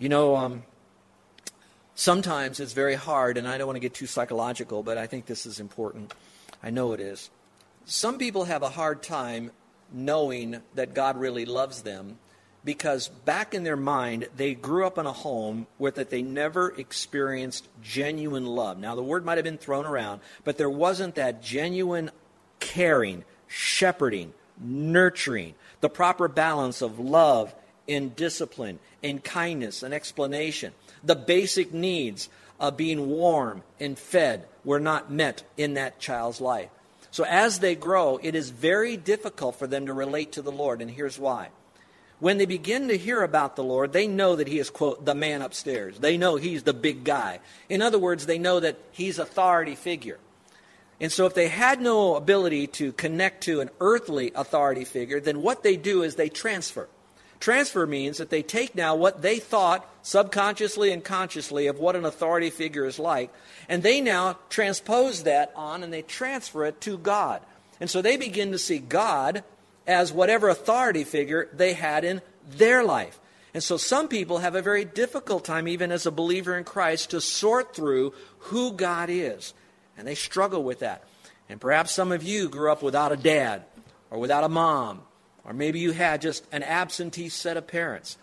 You 0.00 0.08
know, 0.08 0.34
um, 0.34 0.62
sometimes 1.94 2.58
it's 2.58 2.72
very 2.72 2.94
hard, 2.94 3.36
and 3.36 3.46
I 3.46 3.58
don't 3.58 3.66
want 3.66 3.76
to 3.76 3.80
get 3.80 3.92
too 3.92 4.06
psychological, 4.06 4.82
but 4.82 4.96
I 4.96 5.06
think 5.06 5.26
this 5.26 5.44
is 5.44 5.60
important. 5.60 6.14
I 6.62 6.70
know 6.70 6.94
it 6.94 7.00
is. 7.00 7.28
Some 7.84 8.16
people 8.16 8.46
have 8.46 8.62
a 8.62 8.70
hard 8.70 9.02
time 9.02 9.50
knowing 9.92 10.62
that 10.74 10.94
God 10.94 11.18
really 11.18 11.44
loves 11.44 11.82
them 11.82 12.18
because 12.64 13.08
back 13.08 13.52
in 13.52 13.62
their 13.62 13.76
mind 13.76 14.28
they 14.36 14.54
grew 14.54 14.86
up 14.86 14.96
in 14.96 15.04
a 15.04 15.12
home 15.12 15.66
where 15.76 15.90
that 15.90 16.08
they 16.08 16.22
never 16.22 16.70
experienced 16.78 17.68
genuine 17.82 18.46
love. 18.46 18.78
Now 18.78 18.94
the 18.94 19.02
word 19.02 19.26
might 19.26 19.36
have 19.36 19.44
been 19.44 19.58
thrown 19.58 19.84
around, 19.84 20.22
but 20.44 20.56
there 20.56 20.70
wasn't 20.70 21.16
that 21.16 21.42
genuine 21.42 22.10
caring, 22.58 23.24
shepherding, 23.48 24.32
nurturing, 24.58 25.54
the 25.82 25.90
proper 25.90 26.26
balance 26.26 26.80
of 26.80 26.98
love 26.98 27.54
in 27.90 28.10
discipline, 28.10 28.78
in 29.02 29.18
kindness, 29.18 29.82
and 29.82 29.92
explanation. 29.92 30.72
The 31.02 31.16
basic 31.16 31.74
needs 31.74 32.28
of 32.60 32.76
being 32.76 33.08
warm 33.08 33.64
and 33.80 33.98
fed 33.98 34.46
were 34.64 34.78
not 34.78 35.10
met 35.10 35.42
in 35.56 35.74
that 35.74 35.98
child's 35.98 36.40
life. 36.40 36.70
So 37.10 37.24
as 37.24 37.58
they 37.58 37.74
grow, 37.74 38.20
it 38.22 38.36
is 38.36 38.50
very 38.50 38.96
difficult 38.96 39.56
for 39.56 39.66
them 39.66 39.86
to 39.86 39.92
relate 39.92 40.32
to 40.32 40.42
the 40.42 40.52
Lord, 40.52 40.80
and 40.80 40.90
here's 40.90 41.18
why. 41.18 41.48
When 42.20 42.38
they 42.38 42.46
begin 42.46 42.86
to 42.88 42.96
hear 42.96 43.22
about 43.22 43.56
the 43.56 43.64
Lord, 43.64 43.92
they 43.92 44.06
know 44.06 44.36
that 44.36 44.46
He 44.46 44.60
is, 44.60 44.70
quote, 44.70 45.04
the 45.04 45.14
man 45.14 45.42
upstairs. 45.42 45.98
They 45.98 46.16
know 46.16 46.36
He's 46.36 46.62
the 46.62 46.74
big 46.74 47.02
guy. 47.02 47.40
In 47.68 47.82
other 47.82 47.98
words, 47.98 48.26
they 48.26 48.38
know 48.38 48.60
that 48.60 48.78
He's 48.92 49.18
authority 49.18 49.74
figure. 49.74 50.18
And 51.00 51.10
so 51.10 51.26
if 51.26 51.34
they 51.34 51.48
had 51.48 51.80
no 51.80 52.14
ability 52.14 52.68
to 52.68 52.92
connect 52.92 53.44
to 53.44 53.60
an 53.60 53.70
earthly 53.80 54.30
authority 54.34 54.84
figure, 54.84 55.18
then 55.18 55.42
what 55.42 55.64
they 55.64 55.76
do 55.76 56.02
is 56.02 56.14
they 56.14 56.28
transfer. 56.28 56.88
Transfer 57.40 57.86
means 57.86 58.18
that 58.18 58.28
they 58.28 58.42
take 58.42 58.74
now 58.74 58.94
what 58.94 59.22
they 59.22 59.38
thought 59.38 59.88
subconsciously 60.02 60.92
and 60.92 61.02
consciously 61.02 61.66
of 61.66 61.78
what 61.78 61.96
an 61.96 62.04
authority 62.04 62.50
figure 62.50 62.84
is 62.84 62.98
like, 62.98 63.32
and 63.66 63.82
they 63.82 64.02
now 64.02 64.38
transpose 64.50 65.22
that 65.22 65.50
on 65.56 65.82
and 65.82 65.92
they 65.92 66.02
transfer 66.02 66.66
it 66.66 66.80
to 66.82 66.98
God. 66.98 67.40
And 67.80 67.88
so 67.88 68.02
they 68.02 68.18
begin 68.18 68.52
to 68.52 68.58
see 68.58 68.78
God 68.78 69.42
as 69.86 70.12
whatever 70.12 70.50
authority 70.50 71.02
figure 71.02 71.48
they 71.54 71.72
had 71.72 72.04
in 72.04 72.20
their 72.46 72.84
life. 72.84 73.18
And 73.54 73.62
so 73.62 73.78
some 73.78 74.06
people 74.06 74.38
have 74.38 74.54
a 74.54 74.62
very 74.62 74.84
difficult 74.84 75.44
time, 75.44 75.66
even 75.66 75.90
as 75.90 76.04
a 76.04 76.10
believer 76.10 76.56
in 76.56 76.64
Christ, 76.64 77.10
to 77.10 77.22
sort 77.22 77.74
through 77.74 78.12
who 78.38 78.72
God 78.72 79.08
is. 79.10 79.54
And 79.96 80.06
they 80.06 80.14
struggle 80.14 80.62
with 80.62 80.80
that. 80.80 81.04
And 81.48 81.60
perhaps 81.60 81.90
some 81.90 82.12
of 82.12 82.22
you 82.22 82.48
grew 82.48 82.70
up 82.70 82.82
without 82.82 83.12
a 83.12 83.16
dad 83.16 83.64
or 84.10 84.18
without 84.18 84.44
a 84.44 84.48
mom 84.48 85.02
or 85.44 85.52
maybe 85.52 85.78
you 85.78 85.92
had 85.92 86.20
just 86.20 86.44
an 86.52 86.62
absentee 86.62 87.28
set 87.28 87.56
of 87.56 87.66
parents. 87.66 88.18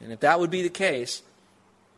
And 0.00 0.12
if 0.12 0.20
that 0.20 0.40
would 0.40 0.50
be 0.50 0.62
the 0.62 0.68
case, 0.68 1.22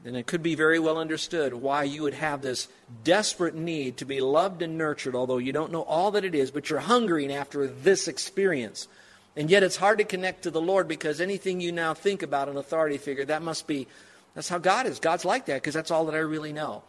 then 0.03 0.17
it 0.17 0.27
could 0.27 0.43
be 0.43 0.55
very 0.55 0.79
well 0.79 0.99
understood 0.99 1.55
why 1.55 1.85
you 1.85 2.03
would 2.03 2.15
have 2.15 2.43
this 2.43 2.67
desperate 3.05 3.55
need 3.55 3.99
to 3.99 4.05
be 4.05 4.21
loved 4.21 4.63
and 4.63 4.77
nurtured, 4.77 5.15
although 5.15 5.39
you 5.39 5.53
don't 5.53 5.71
know 5.71 5.83
all 5.83 6.11
that 6.11 6.25
it 6.25 6.35
is, 6.35 6.51
but 6.51 6.69
you're 6.69 6.81
hungering 6.81 7.33
after 7.33 7.69
this 7.69 8.09
experience. 8.09 8.89
And 9.37 9.49
yet 9.49 9.63
it's 9.63 9.77
hard 9.77 9.99
to 9.99 10.05
connect 10.05 10.43
to 10.43 10.51
the 10.51 10.61
Lord 10.61 10.89
because 10.89 11.21
anything 11.21 11.61
you 11.61 11.71
now 11.71 11.95
think 11.95 12.23
about 12.23 12.49
an 12.49 12.57
authority 12.57 12.99
figure, 12.99 13.25
that 13.27 13.43
must 13.43 13.67
be 13.67 13.87
That's 14.35 14.49
how 14.49 14.59
God 14.59 14.87
is. 14.87 14.99
God's 14.99 15.25
like 15.25 15.47
that 15.47 15.57
because 15.57 15.75
that's 15.75 15.91
all 15.91 16.07
that 16.07 16.15
I 16.15 16.19
really 16.19 16.53
know. 16.53 16.83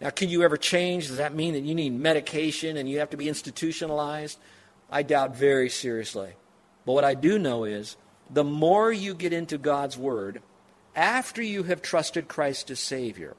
Now, 0.00 0.10
can 0.10 0.28
you 0.28 0.42
ever 0.42 0.56
change? 0.56 1.06
Does 1.08 1.18
that 1.18 1.34
mean 1.34 1.54
that 1.54 1.62
you 1.62 1.74
need 1.74 1.90
medication 1.90 2.76
and 2.76 2.88
you 2.88 2.98
have 2.98 3.10
to 3.10 3.16
be 3.16 3.28
institutionalized? 3.28 4.38
I 4.90 5.02
doubt 5.02 5.36
very 5.36 5.70
seriously. 5.70 6.32
But 6.84 6.92
what 6.92 7.04
I 7.04 7.14
do 7.14 7.38
know 7.38 7.64
is 7.64 7.96
the 8.30 8.44
more 8.44 8.92
you 8.92 9.14
get 9.14 9.32
into 9.32 9.58
God's 9.58 9.96
Word, 9.96 10.42
after 10.96 11.42
you 11.42 11.64
have 11.64 11.82
trusted 11.82 12.28
Christ 12.28 12.70
as 12.70 12.80
Savior, 12.80 13.36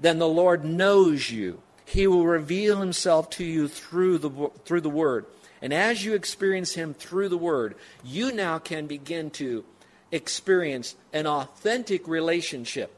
then 0.00 0.18
the 0.18 0.28
Lord 0.28 0.64
knows 0.64 1.30
you. 1.30 1.62
He 1.84 2.06
will 2.06 2.26
reveal 2.26 2.80
Himself 2.80 3.30
to 3.30 3.44
you 3.44 3.68
through 3.68 4.18
the, 4.18 4.50
through 4.64 4.80
the 4.80 4.90
Word. 4.90 5.26
And 5.62 5.72
as 5.72 6.04
you 6.04 6.14
experience 6.14 6.74
Him 6.74 6.94
through 6.94 7.28
the 7.28 7.38
Word, 7.38 7.76
you 8.04 8.32
now 8.32 8.58
can 8.58 8.86
begin 8.86 9.30
to 9.32 9.64
experience 10.10 10.96
an 11.12 11.26
authentic 11.26 12.06
relationship 12.06 12.92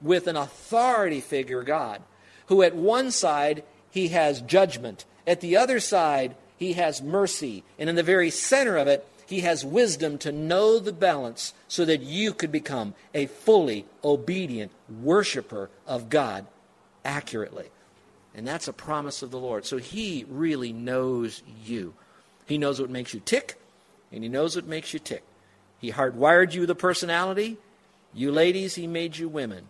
with 0.00 0.26
an 0.26 0.36
authority 0.36 1.20
figure, 1.20 1.62
God, 1.62 2.02
who 2.46 2.62
at 2.62 2.74
one 2.74 3.10
side 3.10 3.64
He 3.90 4.08
has 4.08 4.40
judgment, 4.40 5.04
at 5.26 5.40
the 5.40 5.56
other 5.56 5.80
side 5.80 6.36
He 6.56 6.74
has 6.74 7.02
mercy, 7.02 7.64
and 7.78 7.90
in 7.90 7.96
the 7.96 8.02
very 8.02 8.30
center 8.30 8.76
of 8.76 8.86
it, 8.86 9.06
He 9.28 9.40
has 9.40 9.62
wisdom 9.62 10.16
to 10.18 10.32
know 10.32 10.78
the 10.78 10.92
balance 10.92 11.52
so 11.68 11.84
that 11.84 12.00
you 12.00 12.32
could 12.32 12.50
become 12.50 12.94
a 13.12 13.26
fully 13.26 13.84
obedient 14.02 14.72
worshiper 14.88 15.68
of 15.86 16.08
God 16.08 16.46
accurately. 17.04 17.66
And 18.34 18.48
that's 18.48 18.68
a 18.68 18.72
promise 18.72 19.20
of 19.20 19.30
the 19.30 19.38
Lord. 19.38 19.66
So 19.66 19.76
He 19.76 20.24
really 20.30 20.72
knows 20.72 21.42
you. 21.62 21.92
He 22.46 22.56
knows 22.56 22.80
what 22.80 22.88
makes 22.88 23.12
you 23.12 23.20
tick, 23.20 23.60
and 24.10 24.22
He 24.22 24.30
knows 24.30 24.56
what 24.56 24.64
makes 24.64 24.94
you 24.94 24.98
tick. 24.98 25.24
He 25.78 25.92
hardwired 25.92 26.54
you 26.54 26.64
a 26.64 26.74
personality. 26.74 27.58
You 28.14 28.32
ladies, 28.32 28.76
He 28.76 28.86
made 28.86 29.18
you 29.18 29.28
women. 29.28 29.66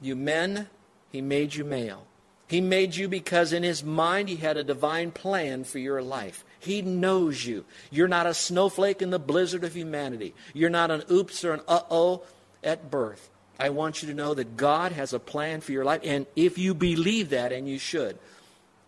You 0.00 0.16
men, 0.16 0.68
He 1.12 1.20
made 1.20 1.54
you 1.54 1.64
male. 1.64 2.08
He 2.48 2.60
made 2.60 2.96
you 2.96 3.06
because 3.06 3.52
in 3.52 3.62
His 3.62 3.84
mind 3.84 4.28
He 4.28 4.36
had 4.36 4.56
a 4.56 4.64
divine 4.64 5.12
plan 5.12 5.62
for 5.62 5.78
your 5.78 6.02
life. 6.02 6.44
He 6.58 6.82
knows 6.82 7.44
you. 7.44 7.64
You're 7.90 8.08
not 8.08 8.26
a 8.26 8.34
snowflake 8.34 9.02
in 9.02 9.10
the 9.10 9.18
blizzard 9.18 9.64
of 9.64 9.74
humanity. 9.74 10.34
You're 10.52 10.70
not 10.70 10.90
an 10.90 11.04
oops 11.10 11.44
or 11.44 11.54
an 11.54 11.60
uh 11.68 11.80
oh 11.90 12.22
at 12.62 12.90
birth. 12.90 13.30
I 13.58 13.70
want 13.70 14.02
you 14.02 14.08
to 14.08 14.14
know 14.14 14.34
that 14.34 14.56
God 14.56 14.92
has 14.92 15.12
a 15.12 15.18
plan 15.18 15.60
for 15.60 15.72
your 15.72 15.84
life. 15.84 16.00
And 16.04 16.26
if 16.36 16.58
you 16.58 16.74
believe 16.74 17.30
that, 17.30 17.52
and 17.52 17.68
you 17.68 17.78
should, 17.78 18.18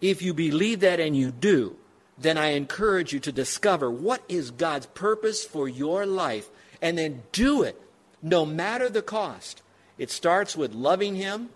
if 0.01 0.21
you 0.21 0.35
believe 0.35 0.81
that 0.81 1.01
and 1.01 1.17
you 1.17 1.31
do, 1.31 1.77
then 2.19 2.37
I 2.37 2.49
encourage 2.49 3.13
you 3.13 3.21
to 3.21 3.33
discover 3.33 3.91
what 3.91 4.23
is 4.29 4.51
God's 4.51 4.87
purpose 4.87 5.45
for 5.45 5.69
your 5.69 6.05
life 6.05 6.49
and 6.83 6.99
then 6.99 7.23
do 7.33 7.63
it 7.63 7.81
no 8.21 8.45
matter 8.45 8.89
the 8.89 9.03
cost. 9.03 9.63
It 9.97 10.11
starts 10.11 10.57
with 10.57 10.75
loving 10.75 11.15
Him 11.15 11.51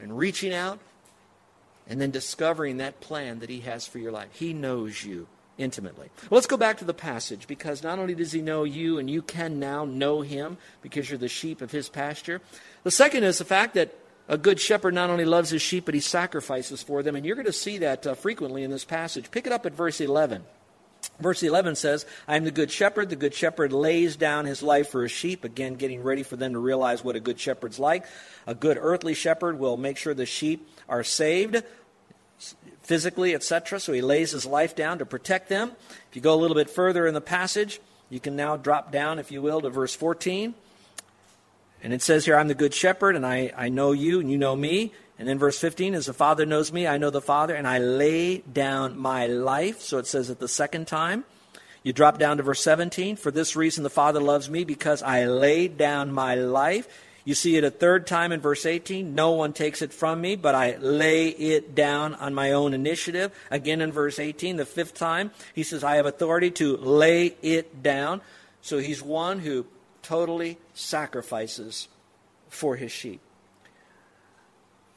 and 0.00 0.18
reaching 0.18 0.52
out 0.52 0.78
and 1.88 2.00
then 2.00 2.10
discovering 2.10 2.78
that 2.78 3.00
plan 3.00 3.40
that 3.40 3.50
He 3.50 3.60
has 3.60 3.86
for 3.86 3.98
your 3.98 4.12
life. 4.12 4.28
He 4.32 4.52
knows 4.52 5.04
you 5.04 5.26
intimately. 5.58 6.10
Well, 6.22 6.36
let's 6.36 6.46
go 6.46 6.56
back 6.56 6.78
to 6.78 6.84
the 6.84 6.94
passage 6.94 7.46
because 7.46 7.82
not 7.82 7.98
only 7.98 8.14
does 8.14 8.32
He 8.32 8.42
know 8.42 8.64
you, 8.64 8.98
and 8.98 9.08
you 9.08 9.22
can 9.22 9.58
now 9.58 9.84
know 9.84 10.22
Him 10.22 10.56
because 10.82 11.08
you're 11.08 11.18
the 11.18 11.28
sheep 11.28 11.60
of 11.60 11.70
His 11.70 11.88
pasture, 11.88 12.40
the 12.82 12.90
second 12.90 13.24
is 13.24 13.38
the 13.38 13.44
fact 13.44 13.74
that 13.74 13.94
a 14.28 14.38
good 14.38 14.58
shepherd 14.58 14.94
not 14.94 15.10
only 15.10 15.24
loves 15.24 15.50
his 15.50 15.60
sheep, 15.60 15.84
but 15.84 15.94
he 15.94 16.00
sacrifices 16.00 16.82
for 16.82 17.02
them. 17.02 17.14
And 17.14 17.26
you're 17.26 17.36
going 17.36 17.46
to 17.46 17.52
see 17.52 17.78
that 17.78 18.06
uh, 18.06 18.14
frequently 18.14 18.62
in 18.62 18.70
this 18.70 18.84
passage. 18.84 19.30
Pick 19.30 19.46
it 19.46 19.52
up 19.52 19.66
at 19.66 19.74
verse 19.74 20.00
11. 20.00 20.44
Verse 21.20 21.42
11 21.42 21.76
says, 21.76 22.06
I 22.26 22.36
am 22.36 22.44
the 22.44 22.50
good 22.50 22.70
shepherd. 22.70 23.08
The 23.08 23.16
good 23.16 23.34
shepherd 23.34 23.72
lays 23.72 24.16
down 24.16 24.46
his 24.46 24.62
life 24.62 24.88
for 24.88 25.02
his 25.02 25.12
sheep. 25.12 25.44
Again, 25.44 25.74
getting 25.74 26.02
ready 26.02 26.22
for 26.22 26.36
them 26.36 26.54
to 26.54 26.58
realize 26.58 27.04
what 27.04 27.14
a 27.14 27.20
good 27.20 27.38
shepherd's 27.38 27.78
like. 27.78 28.04
A 28.46 28.54
good 28.54 28.78
earthly 28.80 29.14
shepherd 29.14 29.58
will 29.58 29.76
make 29.76 29.96
sure 29.96 30.12
the 30.12 30.26
sheep 30.26 30.68
are 30.88 31.04
saved 31.04 31.62
physically, 32.82 33.34
etc. 33.34 33.78
So 33.78 33.92
he 33.92 34.02
lays 34.02 34.32
his 34.32 34.44
life 34.44 34.74
down 34.74 34.98
to 34.98 35.06
protect 35.06 35.48
them. 35.48 35.72
If 36.10 36.16
you 36.16 36.22
go 36.22 36.34
a 36.34 36.40
little 36.40 36.56
bit 36.56 36.68
further 36.68 37.06
in 37.06 37.14
the 37.14 37.20
passage, 37.20 37.80
you 38.10 38.20
can 38.20 38.36
now 38.36 38.56
drop 38.56 38.90
down, 38.90 39.18
if 39.18 39.30
you 39.30 39.40
will, 39.40 39.60
to 39.60 39.70
verse 39.70 39.94
14. 39.94 40.54
And 41.82 41.92
it 41.92 42.02
says 42.02 42.24
here, 42.24 42.36
I'm 42.36 42.48
the 42.48 42.54
good 42.54 42.74
shepherd, 42.74 43.14
and 43.14 43.26
I, 43.26 43.52
I 43.56 43.68
know 43.68 43.92
you, 43.92 44.20
and 44.20 44.30
you 44.30 44.38
know 44.38 44.56
me. 44.56 44.92
And 45.18 45.28
then 45.28 45.38
verse 45.38 45.58
15, 45.58 45.94
as 45.94 46.06
the 46.06 46.12
Father 46.12 46.44
knows 46.44 46.72
me, 46.72 46.86
I 46.86 46.98
know 46.98 47.10
the 47.10 47.20
Father, 47.20 47.54
and 47.54 47.68
I 47.68 47.78
lay 47.78 48.38
down 48.38 48.98
my 48.98 49.26
life. 49.26 49.80
So 49.80 49.98
it 49.98 50.06
says 50.06 50.28
it 50.28 50.40
the 50.40 50.48
second 50.48 50.86
time. 50.86 51.24
You 51.84 51.92
drop 51.92 52.18
down 52.18 52.38
to 52.38 52.42
verse 52.42 52.62
17. 52.62 53.16
For 53.16 53.30
this 53.30 53.54
reason 53.54 53.84
the 53.84 53.90
Father 53.90 54.20
loves 54.20 54.50
me, 54.50 54.64
because 54.64 55.02
I 55.02 55.26
laid 55.26 55.76
down 55.78 56.12
my 56.12 56.34
life. 56.34 56.88
You 57.24 57.34
see 57.34 57.56
it 57.56 57.64
a 57.64 57.70
third 57.70 58.06
time 58.06 58.32
in 58.32 58.40
verse 58.40 58.66
18. 58.66 59.14
No 59.14 59.30
one 59.32 59.52
takes 59.52 59.82
it 59.82 59.92
from 59.92 60.20
me, 60.20 60.36
but 60.36 60.54
I 60.54 60.76
lay 60.76 61.28
it 61.28 61.74
down 61.74 62.14
on 62.14 62.34
my 62.34 62.52
own 62.52 62.74
initiative. 62.74 63.32
Again 63.50 63.80
in 63.80 63.92
verse 63.92 64.18
18, 64.18 64.56
the 64.56 64.66
fifth 64.66 64.94
time, 64.94 65.30
he 65.54 65.62
says, 65.62 65.82
I 65.82 65.96
have 65.96 66.06
authority 66.06 66.50
to 66.52 66.76
lay 66.76 67.36
it 67.40 67.82
down. 67.82 68.20
So 68.60 68.78
he's 68.78 69.02
one 69.02 69.38
who 69.38 69.66
totally 70.02 70.58
sacrifices 70.74 71.88
for 72.50 72.76
his 72.76 72.92
sheep. 72.92 73.20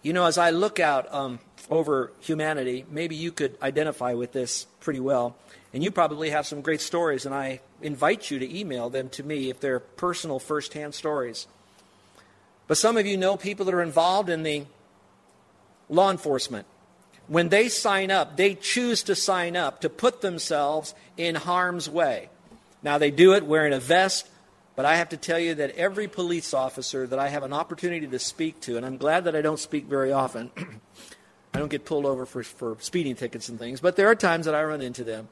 You 0.01 0.13
know, 0.13 0.25
as 0.25 0.37
I 0.37 0.51
look 0.51 0.79
out 0.79 1.11
um, 1.13 1.39
over 1.69 2.11
humanity, 2.19 2.85
maybe 2.89 3.15
you 3.15 3.31
could 3.31 3.57
identify 3.61 4.13
with 4.13 4.31
this 4.31 4.65
pretty 4.79 4.99
well. 4.99 5.35
And 5.73 5.83
you 5.83 5.91
probably 5.91 6.29
have 6.29 6.47
some 6.47 6.61
great 6.61 6.81
stories, 6.81 7.25
and 7.25 7.35
I 7.35 7.59
invite 7.81 8.31
you 8.31 8.39
to 8.39 8.57
email 8.57 8.89
them 8.89 9.09
to 9.09 9.23
me 9.23 9.49
if 9.49 9.59
they're 9.59 9.79
personal, 9.79 10.39
firsthand 10.39 10.95
stories. 10.95 11.45
But 12.67 12.77
some 12.77 12.97
of 12.97 13.05
you 13.05 13.17
know 13.17 13.37
people 13.37 13.65
that 13.65 13.73
are 13.73 13.81
involved 13.81 14.29
in 14.29 14.43
the 14.43 14.65
law 15.89 16.11
enforcement. 16.11 16.67
When 17.27 17.49
they 17.49 17.69
sign 17.69 18.11
up, 18.11 18.37
they 18.37 18.55
choose 18.55 19.03
to 19.03 19.15
sign 19.15 19.55
up 19.55 19.81
to 19.81 19.89
put 19.89 20.21
themselves 20.21 20.93
in 21.17 21.35
harm's 21.35 21.89
way. 21.89 22.29
Now, 22.83 22.97
they 22.97 23.11
do 23.11 23.33
it 23.33 23.45
wearing 23.45 23.73
a 23.73 23.79
vest, 23.79 24.27
but 24.77 24.85
I 24.85 24.97
have 24.97 25.09
to 25.09 25.17
tell 25.17 25.39
you 25.39 25.55
that 25.55 25.71
every 25.71 26.07
police 26.07 26.53
officer 26.53 27.07
that 27.07 27.17
I 27.17 27.29
have 27.29 27.41
an 27.41 27.51
opportunity 27.51 28.05
to 28.05 28.19
speak 28.19 28.61
to, 28.61 28.77
and 28.77 28.85
I'm 28.85 28.97
glad 28.97 29.23
that 29.23 29.35
I 29.35 29.41
don't 29.41 29.59
speak 29.59 29.85
very 29.85 30.11
often, 30.11 30.51
I 31.53 31.57
don't 31.57 31.71
get 31.71 31.83
pulled 31.83 32.05
over 32.05 32.27
for, 32.27 32.43
for 32.43 32.77
speeding 32.79 33.15
tickets 33.15 33.49
and 33.49 33.57
things, 33.57 33.81
but 33.81 33.95
there 33.95 34.07
are 34.07 34.13
times 34.15 34.45
that 34.45 34.53
I 34.53 34.63
run 34.63 34.81
into 34.81 35.03
them. 35.03 35.29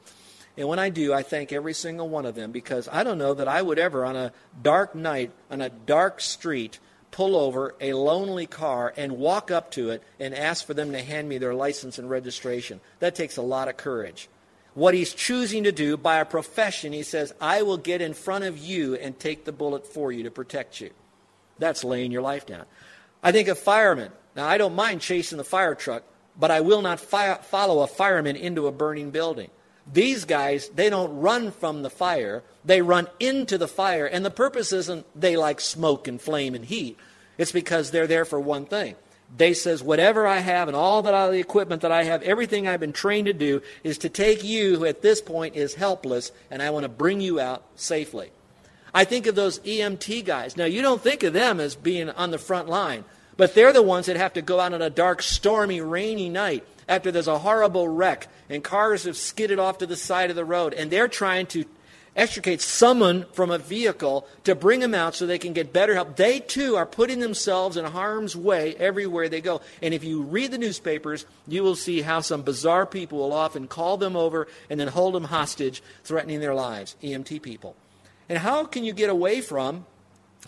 And 0.56 0.66
when 0.66 0.80
I 0.80 0.88
do, 0.88 1.14
I 1.14 1.22
thank 1.22 1.52
every 1.52 1.74
single 1.74 2.08
one 2.08 2.26
of 2.26 2.34
them 2.34 2.50
because 2.50 2.88
I 2.90 3.04
don't 3.04 3.18
know 3.18 3.34
that 3.34 3.46
I 3.46 3.62
would 3.62 3.78
ever, 3.78 4.04
on 4.04 4.16
a 4.16 4.32
dark 4.60 4.96
night, 4.96 5.30
on 5.48 5.60
a 5.60 5.68
dark 5.70 6.20
street, 6.20 6.80
pull 7.12 7.36
over 7.36 7.76
a 7.80 7.92
lonely 7.92 8.46
car 8.46 8.92
and 8.96 9.12
walk 9.12 9.52
up 9.52 9.70
to 9.72 9.90
it 9.90 10.02
and 10.18 10.34
ask 10.34 10.66
for 10.66 10.74
them 10.74 10.90
to 10.90 11.00
hand 11.00 11.28
me 11.28 11.38
their 11.38 11.54
license 11.54 12.00
and 12.00 12.10
registration. 12.10 12.80
That 12.98 13.14
takes 13.14 13.36
a 13.36 13.42
lot 13.42 13.68
of 13.68 13.76
courage 13.76 14.28
what 14.76 14.92
he's 14.92 15.14
choosing 15.14 15.64
to 15.64 15.72
do 15.72 15.96
by 15.96 16.18
a 16.18 16.26
profession, 16.26 16.92
he 16.92 17.02
says, 17.02 17.32
I 17.40 17.62
will 17.62 17.78
get 17.78 18.02
in 18.02 18.12
front 18.12 18.44
of 18.44 18.58
you 18.58 18.94
and 18.94 19.18
take 19.18 19.46
the 19.46 19.50
bullet 19.50 19.86
for 19.86 20.12
you 20.12 20.24
to 20.24 20.30
protect 20.30 20.82
you. 20.82 20.90
That's 21.58 21.82
laying 21.82 22.12
your 22.12 22.20
life 22.20 22.44
down. 22.44 22.66
I 23.22 23.32
think 23.32 23.48
of 23.48 23.58
firemen. 23.58 24.12
Now, 24.36 24.46
I 24.46 24.58
don't 24.58 24.74
mind 24.74 25.00
chasing 25.00 25.38
the 25.38 25.44
fire 25.44 25.74
truck, 25.74 26.02
but 26.38 26.50
I 26.50 26.60
will 26.60 26.82
not 26.82 27.00
fi- 27.00 27.38
follow 27.38 27.82
a 27.82 27.86
fireman 27.86 28.36
into 28.36 28.66
a 28.66 28.72
burning 28.72 29.10
building. 29.12 29.48
These 29.90 30.26
guys, 30.26 30.68
they 30.68 30.90
don't 30.90 31.20
run 31.20 31.52
from 31.52 31.80
the 31.80 31.88
fire, 31.88 32.42
they 32.62 32.82
run 32.82 33.08
into 33.18 33.56
the 33.56 33.68
fire. 33.68 34.04
And 34.04 34.26
the 34.26 34.30
purpose 34.30 34.74
isn't 34.74 35.06
they 35.18 35.38
like 35.38 35.62
smoke 35.62 36.06
and 36.06 36.20
flame 36.20 36.54
and 36.54 36.66
heat, 36.66 36.98
it's 37.38 37.50
because 37.50 37.92
they're 37.92 38.06
there 38.06 38.26
for 38.26 38.38
one 38.38 38.66
thing 38.66 38.94
they 39.34 39.54
says, 39.54 39.82
whatever 39.82 40.26
I 40.26 40.38
have 40.38 40.68
and 40.68 40.76
all 40.76 41.02
that 41.02 41.30
the 41.30 41.38
equipment 41.38 41.82
that 41.82 41.92
I 41.92 42.04
have, 42.04 42.22
everything 42.22 42.66
I've 42.66 42.80
been 42.80 42.92
trained 42.92 43.26
to 43.26 43.32
do 43.32 43.62
is 43.82 43.98
to 43.98 44.08
take 44.08 44.44
you 44.44 44.78
who 44.78 44.84
at 44.84 45.02
this 45.02 45.20
point 45.20 45.56
is 45.56 45.74
helpless 45.74 46.32
and 46.50 46.62
I 46.62 46.70
want 46.70 46.84
to 46.84 46.88
bring 46.88 47.20
you 47.20 47.40
out 47.40 47.62
safely. 47.74 48.30
I 48.94 49.04
think 49.04 49.26
of 49.26 49.34
those 49.34 49.58
EMT 49.60 50.24
guys. 50.24 50.56
Now, 50.56 50.64
you 50.64 50.80
don't 50.80 51.02
think 51.02 51.22
of 51.22 51.32
them 51.32 51.60
as 51.60 51.74
being 51.74 52.08
on 52.10 52.30
the 52.30 52.38
front 52.38 52.68
line, 52.68 53.04
but 53.36 53.54
they're 53.54 53.72
the 53.72 53.82
ones 53.82 54.06
that 54.06 54.16
have 54.16 54.32
to 54.34 54.42
go 54.42 54.60
out 54.60 54.72
on 54.72 54.80
a 54.80 54.88
dark, 54.88 55.22
stormy, 55.22 55.80
rainy 55.80 56.30
night 56.30 56.66
after 56.88 57.10
there's 57.10 57.28
a 57.28 57.40
horrible 57.40 57.88
wreck 57.88 58.28
and 58.48 58.62
cars 58.62 59.04
have 59.04 59.16
skidded 59.16 59.58
off 59.58 59.78
to 59.78 59.86
the 59.86 59.96
side 59.96 60.30
of 60.30 60.36
the 60.36 60.44
road 60.44 60.72
and 60.72 60.90
they're 60.90 61.08
trying 61.08 61.46
to 61.46 61.64
extricate 62.16 62.62
someone 62.62 63.26
from 63.32 63.50
a 63.50 63.58
vehicle 63.58 64.26
to 64.44 64.54
bring 64.54 64.80
them 64.80 64.94
out 64.94 65.14
so 65.14 65.26
they 65.26 65.38
can 65.38 65.52
get 65.52 65.72
better 65.72 65.94
help. 65.94 66.16
They 66.16 66.40
too 66.40 66.76
are 66.76 66.86
putting 66.86 67.20
themselves 67.20 67.76
in 67.76 67.84
harm's 67.84 68.34
way 68.34 68.74
everywhere 68.76 69.28
they 69.28 69.42
go. 69.42 69.60
And 69.82 69.92
if 69.92 70.02
you 70.02 70.22
read 70.22 70.50
the 70.50 70.58
newspapers, 70.58 71.26
you 71.46 71.62
will 71.62 71.76
see 71.76 72.00
how 72.00 72.20
some 72.20 72.42
bizarre 72.42 72.86
people 72.86 73.18
will 73.18 73.34
often 73.34 73.68
call 73.68 73.98
them 73.98 74.16
over 74.16 74.48
and 74.70 74.80
then 74.80 74.88
hold 74.88 75.14
them 75.14 75.24
hostage, 75.24 75.82
threatening 76.02 76.40
their 76.40 76.54
lives. 76.54 76.96
EMT 77.02 77.42
people. 77.42 77.76
And 78.28 78.38
how 78.38 78.64
can 78.64 78.82
you 78.82 78.92
get 78.92 79.10
away 79.10 79.40
from 79.40 79.86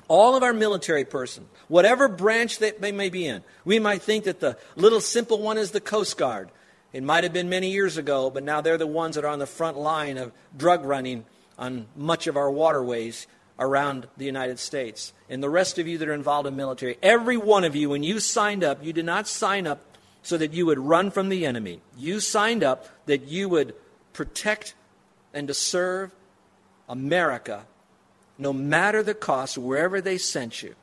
all 0.08 0.36
of 0.36 0.42
our 0.42 0.52
military 0.52 1.04
person, 1.04 1.46
whatever 1.68 2.08
branch 2.08 2.58
that 2.58 2.80
they 2.80 2.92
may 2.92 3.10
be 3.10 3.26
in? 3.26 3.44
We 3.64 3.78
might 3.78 4.02
think 4.02 4.24
that 4.24 4.40
the 4.40 4.56
little 4.74 5.00
simple 5.00 5.40
one 5.40 5.58
is 5.58 5.70
the 5.70 5.80
Coast 5.80 6.16
Guard. 6.16 6.50
It 6.92 7.02
might 7.02 7.24
have 7.24 7.34
been 7.34 7.50
many 7.50 7.70
years 7.70 7.98
ago, 7.98 8.30
but 8.30 8.42
now 8.42 8.62
they're 8.62 8.78
the 8.78 8.86
ones 8.86 9.16
that 9.16 9.24
are 9.24 9.28
on 9.28 9.38
the 9.38 9.46
front 9.46 9.76
line 9.76 10.16
of 10.16 10.32
drug 10.56 10.84
running 10.84 11.26
on 11.58 11.86
much 11.96 12.26
of 12.26 12.36
our 12.36 12.50
waterways 12.50 13.26
around 13.58 14.06
the 14.16 14.24
United 14.24 14.58
States. 14.58 15.12
And 15.28 15.42
the 15.42 15.50
rest 15.50 15.78
of 15.78 15.88
you 15.88 15.98
that 15.98 16.08
are 16.08 16.14
involved 16.14 16.46
in 16.46 16.56
military, 16.56 16.96
every 17.02 17.36
one 17.36 17.64
of 17.64 17.74
you, 17.74 17.90
when 17.90 18.02
you 18.02 18.20
signed 18.20 18.62
up, 18.62 18.84
you 18.84 18.92
did 18.92 19.04
not 19.04 19.26
sign 19.26 19.66
up 19.66 19.80
so 20.22 20.36
that 20.38 20.52
you 20.52 20.66
would 20.66 20.78
run 20.78 21.10
from 21.10 21.28
the 21.28 21.44
enemy. 21.44 21.80
You 21.96 22.20
signed 22.20 22.62
up 22.62 22.86
that 23.06 23.24
you 23.28 23.48
would 23.48 23.74
protect 24.12 24.74
and 25.34 25.48
to 25.48 25.54
serve 25.54 26.14
America 26.88 27.66
no 28.38 28.52
matter 28.52 29.02
the 29.02 29.14
cost, 29.14 29.58
wherever 29.58 30.00
they 30.00 30.16
sent 30.16 30.62
you. 30.62 30.74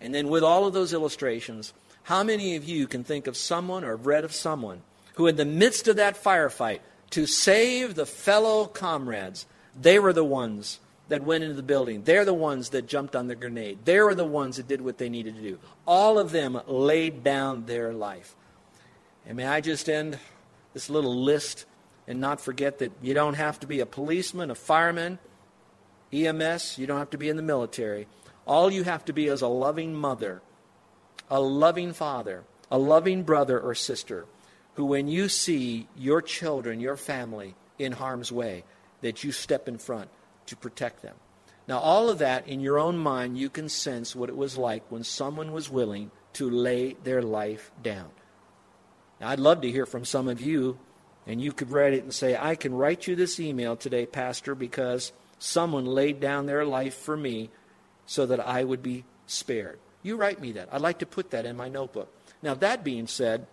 And 0.00 0.14
then, 0.14 0.28
with 0.28 0.44
all 0.44 0.66
of 0.66 0.74
those 0.74 0.92
illustrations, 0.92 1.72
how 2.04 2.22
many 2.22 2.54
of 2.54 2.64
you 2.64 2.86
can 2.86 3.02
think 3.02 3.26
of 3.26 3.36
someone 3.36 3.84
or 3.84 3.96
have 3.96 4.06
read 4.06 4.24
of 4.24 4.32
someone 4.32 4.82
who, 5.14 5.26
in 5.26 5.36
the 5.36 5.44
midst 5.44 5.88
of 5.88 5.96
that 5.96 6.22
firefight, 6.22 6.78
to 7.10 7.26
save 7.26 7.94
the 7.96 8.06
fellow 8.06 8.66
comrades, 8.66 9.46
they 9.80 9.98
were 9.98 10.12
the 10.12 10.24
ones 10.24 10.80
that 11.08 11.24
went 11.24 11.42
into 11.42 11.54
the 11.54 11.62
building. 11.62 12.02
They're 12.02 12.24
the 12.24 12.34
ones 12.34 12.70
that 12.70 12.86
jumped 12.86 13.16
on 13.16 13.28
the 13.28 13.34
grenade. 13.34 13.78
They 13.84 14.00
were 14.00 14.14
the 14.14 14.24
ones 14.24 14.56
that 14.56 14.68
did 14.68 14.80
what 14.80 14.98
they 14.98 15.08
needed 15.08 15.36
to 15.36 15.42
do. 15.42 15.58
All 15.86 16.18
of 16.18 16.32
them 16.32 16.60
laid 16.66 17.24
down 17.24 17.66
their 17.66 17.92
life. 17.92 18.34
And 19.26 19.36
may 19.36 19.46
I 19.46 19.60
just 19.60 19.88
end 19.88 20.18
this 20.74 20.90
little 20.90 21.14
list 21.22 21.64
and 22.06 22.20
not 22.20 22.40
forget 22.40 22.78
that 22.78 22.92
you 23.02 23.14
don't 23.14 23.34
have 23.34 23.60
to 23.60 23.66
be 23.66 23.80
a 23.80 23.86
policeman, 23.86 24.50
a 24.50 24.54
fireman, 24.54 25.18
EMS, 26.12 26.78
you 26.78 26.86
don't 26.86 26.98
have 26.98 27.10
to 27.10 27.18
be 27.18 27.28
in 27.28 27.36
the 27.36 27.42
military. 27.42 28.06
All 28.46 28.70
you 28.70 28.84
have 28.84 29.04
to 29.06 29.12
be 29.12 29.26
is 29.26 29.42
a 29.42 29.48
loving 29.48 29.94
mother, 29.94 30.40
a 31.30 31.40
loving 31.40 31.92
father, 31.92 32.44
a 32.70 32.78
loving 32.78 33.22
brother 33.22 33.60
or 33.60 33.74
sister 33.74 34.26
who, 34.74 34.86
when 34.86 35.08
you 35.08 35.28
see 35.28 35.86
your 35.96 36.22
children, 36.22 36.80
your 36.80 36.96
family 36.96 37.54
in 37.78 37.92
harm's 37.92 38.32
way, 38.32 38.64
that 39.00 39.24
you 39.24 39.32
step 39.32 39.68
in 39.68 39.78
front 39.78 40.08
to 40.46 40.56
protect 40.56 41.02
them. 41.02 41.14
Now, 41.66 41.78
all 41.78 42.08
of 42.08 42.18
that 42.18 42.48
in 42.48 42.60
your 42.60 42.78
own 42.78 42.96
mind, 42.96 43.36
you 43.36 43.50
can 43.50 43.68
sense 43.68 44.16
what 44.16 44.30
it 44.30 44.36
was 44.36 44.56
like 44.56 44.84
when 44.90 45.04
someone 45.04 45.52
was 45.52 45.70
willing 45.70 46.10
to 46.34 46.48
lay 46.48 46.96
their 47.04 47.20
life 47.22 47.70
down. 47.82 48.08
Now, 49.20 49.28
I'd 49.28 49.40
love 49.40 49.60
to 49.60 49.70
hear 49.70 49.84
from 49.84 50.04
some 50.04 50.28
of 50.28 50.40
you, 50.40 50.78
and 51.26 51.42
you 51.42 51.52
could 51.52 51.70
write 51.70 51.92
it 51.92 52.04
and 52.04 52.14
say, 52.14 52.36
I 52.36 52.54
can 52.54 52.72
write 52.72 53.06
you 53.06 53.16
this 53.16 53.38
email 53.38 53.76
today, 53.76 54.06
Pastor, 54.06 54.54
because 54.54 55.12
someone 55.38 55.84
laid 55.84 56.20
down 56.20 56.46
their 56.46 56.64
life 56.64 56.94
for 56.94 57.16
me 57.16 57.50
so 58.06 58.24
that 58.24 58.40
I 58.40 58.64
would 58.64 58.82
be 58.82 59.04
spared. 59.26 59.78
You 60.02 60.16
write 60.16 60.40
me 60.40 60.52
that. 60.52 60.68
I'd 60.72 60.80
like 60.80 61.00
to 61.00 61.06
put 61.06 61.30
that 61.32 61.44
in 61.44 61.56
my 61.56 61.68
notebook. 61.68 62.10
Now, 62.42 62.54
that 62.54 62.82
being 62.82 63.06
said, 63.06 63.46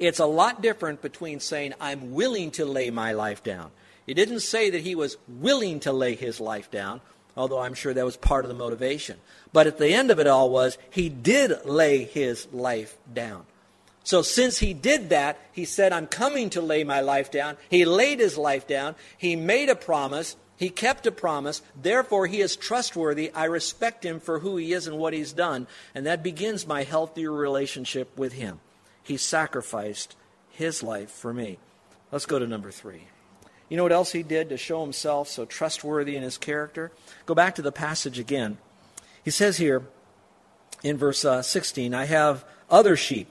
it's 0.00 0.18
a 0.18 0.26
lot 0.26 0.62
different 0.62 1.00
between 1.02 1.38
saying, 1.38 1.74
I'm 1.80 2.12
willing 2.12 2.50
to 2.52 2.64
lay 2.64 2.90
my 2.90 3.12
life 3.12 3.44
down. 3.44 3.70
It 4.10 4.14
didn't 4.14 4.40
say 4.40 4.70
that 4.70 4.80
he 4.80 4.96
was 4.96 5.18
willing 5.28 5.78
to 5.80 5.92
lay 5.92 6.16
his 6.16 6.40
life 6.40 6.68
down, 6.68 7.00
although 7.36 7.60
I'm 7.60 7.74
sure 7.74 7.94
that 7.94 8.04
was 8.04 8.16
part 8.16 8.44
of 8.44 8.48
the 8.48 8.56
motivation. 8.56 9.18
But 9.52 9.68
at 9.68 9.78
the 9.78 9.94
end 9.94 10.10
of 10.10 10.18
it 10.18 10.26
all 10.26 10.50
was, 10.50 10.78
he 10.90 11.08
did 11.08 11.64
lay 11.64 12.02
his 12.02 12.48
life 12.52 12.98
down. 13.14 13.46
So 14.02 14.22
since 14.22 14.58
he 14.58 14.74
did 14.74 15.10
that, 15.10 15.38
he 15.52 15.64
said, 15.64 15.92
I'm 15.92 16.08
coming 16.08 16.50
to 16.50 16.60
lay 16.60 16.82
my 16.82 17.02
life 17.02 17.30
down. 17.30 17.56
He 17.68 17.84
laid 17.84 18.18
his 18.18 18.36
life 18.36 18.66
down. 18.66 18.96
He 19.16 19.36
made 19.36 19.68
a 19.68 19.76
promise. 19.76 20.34
He 20.56 20.70
kept 20.70 21.06
a 21.06 21.12
promise. 21.12 21.62
Therefore, 21.80 22.26
he 22.26 22.40
is 22.40 22.56
trustworthy. 22.56 23.30
I 23.32 23.44
respect 23.44 24.04
him 24.04 24.18
for 24.18 24.40
who 24.40 24.56
he 24.56 24.72
is 24.72 24.88
and 24.88 24.98
what 24.98 25.12
he's 25.12 25.32
done. 25.32 25.68
And 25.94 26.04
that 26.06 26.24
begins 26.24 26.66
my 26.66 26.82
healthier 26.82 27.30
relationship 27.30 28.18
with 28.18 28.32
him. 28.32 28.58
He 29.04 29.16
sacrificed 29.16 30.16
his 30.50 30.82
life 30.82 31.10
for 31.10 31.32
me. 31.32 31.58
Let's 32.10 32.26
go 32.26 32.40
to 32.40 32.46
number 32.48 32.72
three. 32.72 33.04
You 33.70 33.78
know 33.78 33.84
what 33.84 33.92
else 33.92 34.12
he 34.12 34.22
did 34.22 34.50
to 34.50 34.58
show 34.58 34.82
himself 34.82 35.28
so 35.28 35.46
trustworthy 35.46 36.16
in 36.16 36.22
his 36.22 36.36
character? 36.36 36.92
Go 37.24 37.34
back 37.34 37.54
to 37.54 37.62
the 37.62 37.72
passage 37.72 38.18
again. 38.18 38.58
He 39.24 39.30
says 39.30 39.56
here 39.56 39.86
in 40.82 40.98
verse 40.98 41.24
uh, 41.24 41.40
16, 41.40 41.94
I 41.94 42.04
have 42.04 42.44
other 42.68 42.96
sheep 42.96 43.28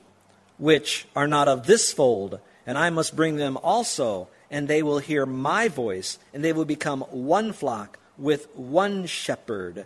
which 0.58 1.08
are 1.15 1.27
not 1.27 1.48
of 1.48 1.67
this 1.67 1.93
fold, 1.93 2.39
and 2.65 2.77
I 2.77 2.90
must 2.90 3.16
bring 3.16 3.35
them 3.35 3.57
also 3.57 4.27
and 4.51 4.68
they 4.68 4.81
will 4.81 5.00
hear 5.00 5.25
my 5.25 5.68
voice, 5.68 6.18
and 6.33 6.44
they 6.44 6.53
will 6.53 6.66
become 6.66 7.01
one 7.01 7.53
flock 7.53 8.00
with 8.18 8.48
one 8.55 9.05
shepherd. 9.05 9.85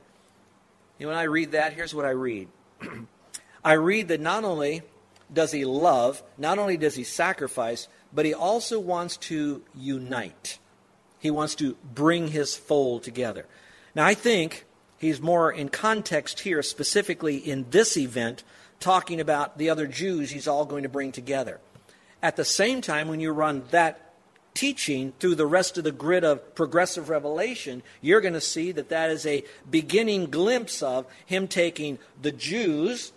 You 0.97 1.06
know, 1.06 1.08
when 1.10 1.17
I 1.17 1.23
read 1.23 1.51
that, 1.51 1.73
here's 1.73 1.93
what 1.93 2.06
I 2.06 2.12
read 2.12 2.47
I 3.63 3.73
read 3.73 4.10
that 4.10 4.21
not 4.21 4.43
only 4.43 4.82
does 5.34 5.51
he 5.51 5.65
love, 5.65 6.21
not 6.38 6.60
only 6.60 6.77
does 6.77 6.95
he 6.95 7.04
sacrifice, 7.04 7.88
but 8.13 8.26
he 8.26 8.34
also 8.34 8.80
wants 8.80 9.17
to 9.17 9.63
unite. 9.76 10.60
He 11.19 11.32
wants 11.32 11.56
to 11.56 11.76
bring 11.93 12.30
his 12.30 12.56
fold 12.56 13.04
together. 13.04 13.45
Now, 13.95 14.06
I 14.06 14.13
think 14.13 14.65
he's 14.97 15.21
more 15.21 15.52
in 15.52 15.69
context 15.69 16.41
here, 16.41 16.62
specifically 16.62 17.38
in 17.38 17.65
this 17.69 17.97
event, 17.97 18.43
talking 18.80 19.21
about 19.21 19.58
the 19.58 19.69
other 19.69 19.88
Jews 19.88 20.32
he's 20.32 20.47
all 20.47 20.65
going 20.65 20.84
to 20.84 20.89
bring 20.89 21.12
together. 21.12 21.60
At 22.21 22.36
the 22.36 22.45
same 22.45 22.82
time, 22.82 23.08
when 23.08 23.19
you 23.19 23.32
run 23.32 23.63
that 23.71 24.13
teaching 24.54 25.13
through 25.19 25.36
the 25.36 25.47
rest 25.47 25.78
of 25.78 25.84
the 25.84 25.91
grid 25.91 26.23
of 26.23 26.56
progressive 26.56 27.10
revelation, 27.10 27.82
you're 28.02 28.21
going 28.21 28.34
to 28.34 28.41
see 28.41 28.71
that 28.71 28.89
that 28.89 29.10
is 29.10 29.26
a 29.26 29.43
beginning 29.69 30.26
glimpse 30.26 30.84
of 30.84 31.06
him 31.26 31.47
taking 31.47 31.97
the 32.21 32.32
Jews 32.32 33.12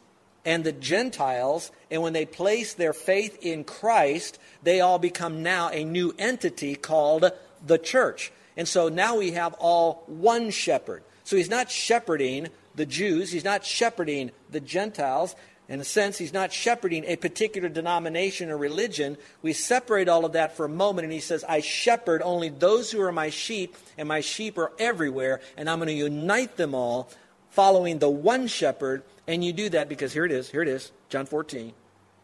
and 0.47 0.63
the 0.63 0.73
Gentiles, 0.73 1.73
and 1.91 2.01
when 2.01 2.13
they 2.15 2.25
place 2.25 2.73
their 2.73 2.93
faith 2.93 3.37
in 3.43 3.65
Christ, 3.65 4.39
they 4.63 4.81
all 4.81 4.99
become 4.99 5.43
now 5.43 5.69
a 5.71 5.85
new 5.85 6.15
entity 6.19 6.77
called 6.77 7.31
the 7.67 7.79
church. 7.79 8.33
And 8.57 8.67
so 8.67 8.89
now 8.89 9.19
we 9.19 9.33
have 9.33 9.55
all 9.55 10.05
one 10.07 10.51
shepherd. 10.51 11.03
So 11.25 11.37
he's 11.37 11.51
not 11.51 11.71
shepherding 11.71 12.49
the 12.77 12.87
Jews, 12.87 13.33
he's 13.33 13.45
not 13.45 13.65
shepherding 13.65 14.31
the 14.51 14.61
Gentiles. 14.61 15.35
In 15.69 15.81
a 15.81 15.85
sense, 15.85 16.17
he's 16.17 16.33
not 16.33 16.53
shepherding 16.53 17.05
a 17.07 17.17
particular 17.17 17.69
denomination 17.69 18.51
or 18.51 18.57
religion. 18.57 19.17
We 19.43 19.53
separate 19.53 20.09
all 20.09 20.25
of 20.25 20.35
that 20.35 20.57
for 20.57 20.67
a 20.67 20.69
moment, 20.69 21.07
and 21.07 21.13
he 21.13 21.19
says, 21.19 21.43
I 21.43 21.59
shepherd 21.59 22.23
only 22.23 22.51
those 22.51 22.93
who 22.93 23.01
are 23.01 23.11
my 23.11 23.31
sheep, 23.31 23.75
and 23.99 24.07
my 24.07 24.21
sheep 24.21 24.59
are 24.59 24.71
everywhere, 24.79 25.41
and 25.57 25.69
I'm 25.69 25.81
going 25.81 25.89
to 25.89 25.93
unite 25.93 26.57
them 26.57 26.73
all, 26.73 27.11
following 27.51 27.99
the 27.99 28.09
one 28.09 28.47
shepherd. 28.47 29.03
And 29.27 29.45
you 29.45 29.53
do 29.53 29.69
that 29.71 29.89
because 29.89 30.13
here 30.13 30.25
it 30.25 30.33
is, 30.33 30.51
here 30.51 30.63
it 30.63 30.69
is, 30.69 30.93
John 31.09 31.27
14. 31.27 31.73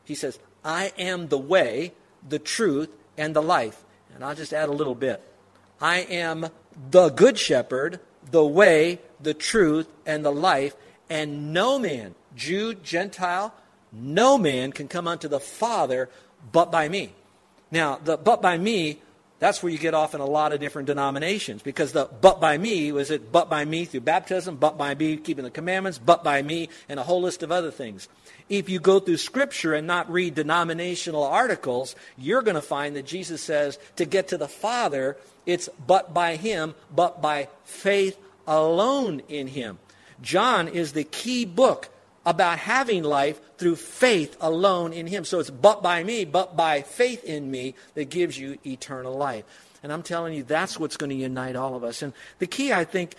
He 0.05 0.15
says, 0.15 0.38
I 0.65 0.93
am 0.99 1.29
the 1.29 1.38
way, 1.38 1.93
the 2.27 2.38
truth, 2.38 2.91
and 3.19 3.35
the 3.35 3.43
life. 3.43 3.85
And 4.15 4.25
I'll 4.25 4.35
just 4.35 4.53
add 4.53 4.69
a 4.69 4.73
little 4.73 4.95
bit. 4.95 5.23
I 5.81 5.99
am 5.99 6.49
the 6.91 7.09
good 7.09 7.38
shepherd, 7.38 8.01
the 8.31 8.45
way, 8.45 9.01
the 9.21 9.35
truth, 9.35 9.88
and 10.07 10.25
the 10.25 10.33
life, 10.33 10.77
and 11.11 11.53
no 11.53 11.79
man 11.79 12.15
Jew, 12.37 12.75
Gentile, 12.75 13.55
no 13.93 14.38
man 14.38 14.73
can 14.73 14.88
come 14.88 15.07
unto 15.07 15.29
the 15.29 15.41
Father 15.41 16.09
but 16.51 16.73
by 16.73 16.88
me. 16.88 17.12
Now, 17.71 17.99
the 18.03 18.17
but 18.17 18.43
by 18.43 18.59
me, 18.59 19.01
that's 19.43 19.61
where 19.61 19.73
you 19.73 19.79
get 19.79 19.93
off 19.93 20.15
in 20.15 20.21
a 20.21 20.25
lot 20.25 20.53
of 20.53 20.61
different 20.61 20.87
denominations 20.87 21.63
because 21.63 21.91
the 21.91 22.05
but 22.21 22.41
by 22.41 22.57
me 22.57 22.93
was 22.93 23.11
it 23.11 23.33
but 23.33 23.51
by 23.51 23.65
me 23.65 23.85
through 23.85 24.03
baptism, 24.03 24.55
but 24.55 24.79
by 24.79 24.95
me 24.95 25.17
keeping 25.17 25.43
the 25.43 25.51
commandments, 25.51 25.99
but 25.99 26.23
by 26.23 26.43
me, 26.43 26.69
and 26.89 27.01
a 27.01 27.03
whole 27.03 27.21
list 27.21 27.43
of 27.43 27.51
other 27.51 27.73
things. 27.73 28.09
If 28.49 28.69
you 28.69 28.79
go 28.79 29.01
through 29.01 29.17
Scripture 29.17 29.75
and 29.75 29.85
not 29.85 30.09
read 30.09 30.37
denominational 30.37 31.25
articles, 31.25 31.97
you're 32.17 32.43
going 32.43 32.55
to 32.55 32.63
find 32.63 32.95
that 32.95 33.05
Jesus 33.05 33.43
says 33.43 33.81
to 33.97 34.05
get 34.05 34.29
to 34.29 34.39
the 34.39 34.47
Father, 34.47 35.17
it's 35.45 35.69
but 35.89 36.15
by 36.15 36.37
Him, 36.37 36.77
but 36.95 37.21
by 37.21 37.49
faith 37.65 38.17
alone 38.47 39.23
in 39.29 39.49
Him. 39.49 39.81
John 40.21 40.69
is 40.69 40.93
the 40.93 41.03
key 41.03 41.47
book 41.47 41.89
about 42.25 42.59
having 42.59 43.03
life 43.03 43.41
through 43.59 43.77
faith 43.77 44.37
alone 44.41 44.93
in 44.93 45.07
Him. 45.07 45.25
So 45.25 45.41
it's 45.41 45.51
but 45.51 45.83
by 45.83 46.05
me, 46.05 46.25
but 46.25 46.57
by 46.57 46.83
faith 46.83 47.25
in 47.25 47.51
me 47.51 47.75
that 47.95 48.11
gives 48.11 48.39
you 48.39 48.59
eternal 48.65 49.15
life. 49.15 49.45
And 49.83 49.93
I'm 49.93 50.03
telling 50.03 50.35
you, 50.35 50.45
that's 50.45 50.79
what's 50.79 50.97
going 50.97 51.11
to 51.11 51.17
unite 51.17 51.57
all 51.57 51.75
of 51.75 51.83
us. 51.83 52.03
And 52.03 52.13
the 52.39 52.47
key, 52.47 52.73
I 52.73 52.85
think, 52.85 53.15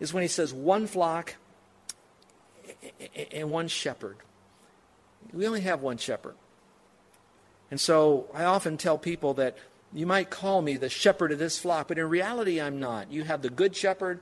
is 0.00 0.12
when 0.12 0.22
He 0.22 0.28
says 0.28 0.52
one 0.52 0.86
flock 0.86 1.36
and 3.32 3.50
one 3.50 3.68
shepherd. 3.68 4.16
We 5.32 5.46
only 5.46 5.60
have 5.60 5.80
one 5.80 5.98
shepherd. 5.98 6.34
And 7.70 7.80
so 7.80 8.26
I 8.34 8.44
often 8.44 8.76
tell 8.76 8.98
people 8.98 9.34
that 9.34 9.56
you 9.92 10.06
might 10.06 10.30
call 10.30 10.62
me 10.62 10.76
the 10.76 10.88
shepherd 10.88 11.32
of 11.32 11.38
this 11.38 11.58
flock, 11.58 11.88
but 11.88 11.98
in 11.98 12.08
reality, 12.08 12.60
I'm 12.60 12.80
not. 12.80 13.12
You 13.12 13.24
have 13.24 13.42
the 13.42 13.50
good 13.50 13.76
shepherd, 13.76 14.20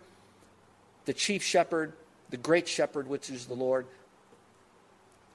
the 1.07 1.15
chief 1.15 1.43
shepherd, 1.43 1.93
the 2.31 2.37
great 2.37 2.69
shepherd, 2.69 3.07
which 3.07 3.31
is 3.31 3.47
the 3.47 3.55
Lord, 3.55 3.87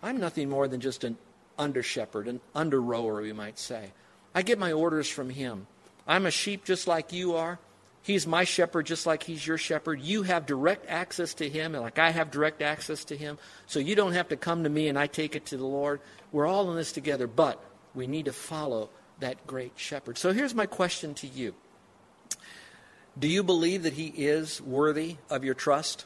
I'm 0.03 0.19
nothing 0.19 0.49
more 0.49 0.67
than 0.67 0.81
just 0.81 1.05
an 1.05 1.17
under 1.57 1.81
shepherd, 1.81 2.27
an 2.27 2.41
under 2.53 2.81
rower, 2.81 3.21
we 3.21 3.31
might 3.31 3.57
say. 3.57 3.93
I 4.35 4.41
get 4.41 4.59
my 4.59 4.73
orders 4.73 5.09
from 5.09 5.29
him. 5.29 5.65
I'm 6.05 6.25
a 6.25 6.31
sheep 6.31 6.65
just 6.65 6.87
like 6.87 7.13
you 7.13 7.35
are. 7.35 7.57
He's 8.01 8.27
my 8.27 8.43
shepherd 8.43 8.85
just 8.85 9.05
like 9.05 9.23
he's 9.23 9.47
your 9.47 9.57
shepherd. 9.57 10.01
You 10.01 10.23
have 10.23 10.45
direct 10.45 10.89
access 10.89 11.33
to 11.35 11.47
him, 11.47 11.73
and 11.73 11.81
like 11.81 11.99
I 11.99 12.09
have 12.09 12.31
direct 12.31 12.61
access 12.61 13.05
to 13.05 13.15
him. 13.15 13.37
So 13.65 13.79
you 13.79 13.95
don't 13.95 14.11
have 14.11 14.27
to 14.27 14.35
come 14.35 14.63
to 14.63 14.69
me 14.69 14.89
and 14.89 14.99
I 14.99 15.07
take 15.07 15.37
it 15.37 15.45
to 15.47 15.57
the 15.57 15.65
Lord. 15.65 16.01
We're 16.33 16.45
all 16.45 16.69
in 16.69 16.75
this 16.75 16.91
together, 16.91 17.27
but 17.27 17.63
we 17.95 18.05
need 18.05 18.25
to 18.25 18.33
follow 18.33 18.89
that 19.21 19.47
great 19.47 19.71
shepherd. 19.77 20.17
So 20.17 20.33
here's 20.33 20.53
my 20.53 20.65
question 20.65 21.13
to 21.15 21.27
you 21.27 21.53
Do 23.17 23.29
you 23.29 23.41
believe 23.41 23.83
that 23.83 23.93
He 23.93 24.07
is 24.07 24.59
worthy 24.59 25.15
of 25.29 25.45
your 25.45 25.53
trust? 25.53 26.05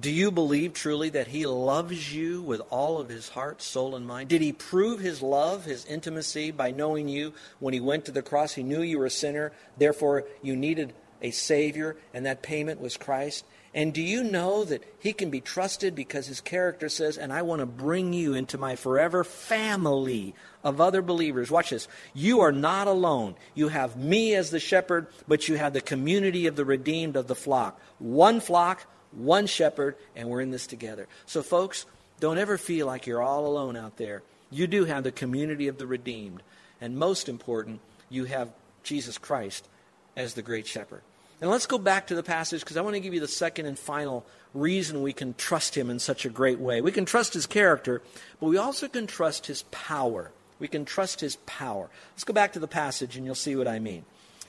Do 0.00 0.10
you 0.10 0.30
believe 0.30 0.74
truly 0.74 1.08
that 1.10 1.28
He 1.28 1.46
loves 1.46 2.14
you 2.14 2.42
with 2.42 2.60
all 2.68 2.98
of 2.98 3.08
His 3.08 3.30
heart, 3.30 3.62
soul, 3.62 3.96
and 3.96 4.06
mind? 4.06 4.28
Did 4.28 4.42
He 4.42 4.52
prove 4.52 5.00
His 5.00 5.22
love, 5.22 5.64
His 5.64 5.86
intimacy 5.86 6.50
by 6.50 6.72
knowing 6.72 7.08
you 7.08 7.32
when 7.58 7.72
He 7.72 7.80
went 7.80 8.04
to 8.04 8.12
the 8.12 8.22
cross? 8.22 8.52
He 8.52 8.62
knew 8.62 8.82
you 8.82 8.98
were 8.98 9.06
a 9.06 9.10
sinner, 9.10 9.52
therefore 9.78 10.24
you 10.42 10.56
needed 10.56 10.92
a 11.22 11.30
Savior, 11.30 11.96
and 12.12 12.26
that 12.26 12.42
payment 12.42 12.80
was 12.80 12.98
Christ. 12.98 13.46
And 13.74 13.94
do 13.94 14.02
you 14.02 14.22
know 14.22 14.62
that 14.64 14.84
He 14.98 15.14
can 15.14 15.30
be 15.30 15.40
trusted 15.40 15.94
because 15.94 16.26
His 16.26 16.42
character 16.42 16.90
says, 16.90 17.16
and 17.16 17.32
I 17.32 17.40
want 17.40 17.60
to 17.60 17.66
bring 17.66 18.12
you 18.12 18.34
into 18.34 18.58
my 18.58 18.76
forever 18.76 19.24
family 19.24 20.34
of 20.62 20.82
other 20.82 21.00
believers? 21.00 21.50
Watch 21.50 21.70
this. 21.70 21.88
You 22.12 22.40
are 22.40 22.52
not 22.52 22.88
alone. 22.88 23.36
You 23.54 23.68
have 23.68 23.96
me 23.96 24.34
as 24.34 24.50
the 24.50 24.60
shepherd, 24.60 25.06
but 25.26 25.48
you 25.48 25.56
have 25.56 25.72
the 25.72 25.80
community 25.80 26.46
of 26.46 26.56
the 26.56 26.66
redeemed 26.66 27.16
of 27.16 27.26
the 27.26 27.34
flock. 27.34 27.80
One 27.98 28.40
flock 28.40 28.86
one 29.12 29.46
shepherd, 29.46 29.96
and 30.14 30.28
we're 30.28 30.40
in 30.40 30.50
this 30.50 30.66
together. 30.66 31.06
So, 31.26 31.42
folks, 31.42 31.86
don't 32.20 32.38
ever 32.38 32.58
feel 32.58 32.86
like 32.86 33.06
you're 33.06 33.22
all 33.22 33.46
alone 33.46 33.76
out 33.76 33.96
there. 33.96 34.22
You 34.50 34.66
do 34.66 34.84
have 34.84 35.04
the 35.04 35.12
community 35.12 35.68
of 35.68 35.78
the 35.78 35.86
redeemed. 35.86 36.42
And 36.80 36.96
most 36.96 37.28
important, 37.28 37.80
you 38.08 38.24
have 38.24 38.50
Jesus 38.82 39.18
Christ 39.18 39.68
as 40.16 40.34
the 40.34 40.42
great 40.42 40.66
shepherd. 40.66 41.02
And 41.40 41.50
let's 41.50 41.66
go 41.66 41.78
back 41.78 42.08
to 42.08 42.14
the 42.14 42.22
passage 42.22 42.60
because 42.60 42.76
I 42.76 42.80
want 42.80 42.94
to 42.94 43.00
give 43.00 43.14
you 43.14 43.20
the 43.20 43.28
second 43.28 43.66
and 43.66 43.78
final 43.78 44.26
reason 44.54 45.02
we 45.02 45.12
can 45.12 45.34
trust 45.34 45.76
him 45.76 45.88
in 45.88 45.98
such 45.98 46.24
a 46.24 46.30
great 46.30 46.58
way. 46.58 46.80
We 46.80 46.90
can 46.90 47.04
trust 47.04 47.34
his 47.34 47.46
character, 47.46 48.02
but 48.40 48.48
we 48.48 48.56
also 48.56 48.88
can 48.88 49.06
trust 49.06 49.46
his 49.46 49.62
power. 49.70 50.32
We 50.58 50.66
can 50.66 50.84
trust 50.84 51.20
his 51.20 51.36
power. 51.46 51.88
Let's 52.14 52.24
go 52.24 52.32
back 52.32 52.54
to 52.54 52.58
the 52.58 52.66
passage 52.66 53.16
and 53.16 53.24
you'll 53.24 53.36
see 53.36 53.54
what 53.54 53.68
I 53.68 53.78
mean. 53.78 54.04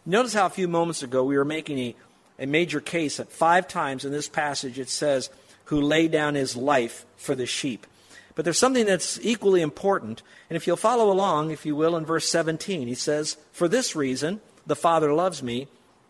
Notice 0.06 0.34
how 0.34 0.48
a 0.48 0.50
few 0.50 0.68
moments 0.68 1.04
ago 1.04 1.24
we 1.24 1.38
were 1.38 1.46
making 1.46 1.78
a 1.78 1.96
a 2.40 2.46
major 2.46 2.80
case 2.80 3.18
that 3.18 3.32
five 3.32 3.68
times 3.68 4.06
in 4.06 4.12
this 4.12 4.30
passage 4.30 4.80
it 4.80 4.90
says, 4.90 5.30
who 5.66 5.82
laid 5.82 6.12
down 6.12 6.34
his 6.34 6.56
life 6.56 7.06
for 7.16 7.36
the 7.36 7.46
sheep. 7.46 7.86
But 8.34 8.46
there's 8.46 8.58
something 8.58 8.86
that's 8.86 9.20
equally 9.22 9.62
important. 9.62 10.24
And 10.50 10.58
if 10.58 10.66
you'll 10.66 10.78
follow 10.78 11.12
along, 11.12 11.52
if 11.52 11.66
you 11.66 11.76
will, 11.76 11.96
in 11.96 12.06
verse 12.06 12.28
17, 12.30 12.88
he 12.88 12.96
says, 12.96 13.38
For 13.52 13.68
this 13.68 13.96
reason, 13.96 14.42
the 14.66 14.76
Father 14.76 15.14
loves 15.14 15.44
me, 15.44 15.68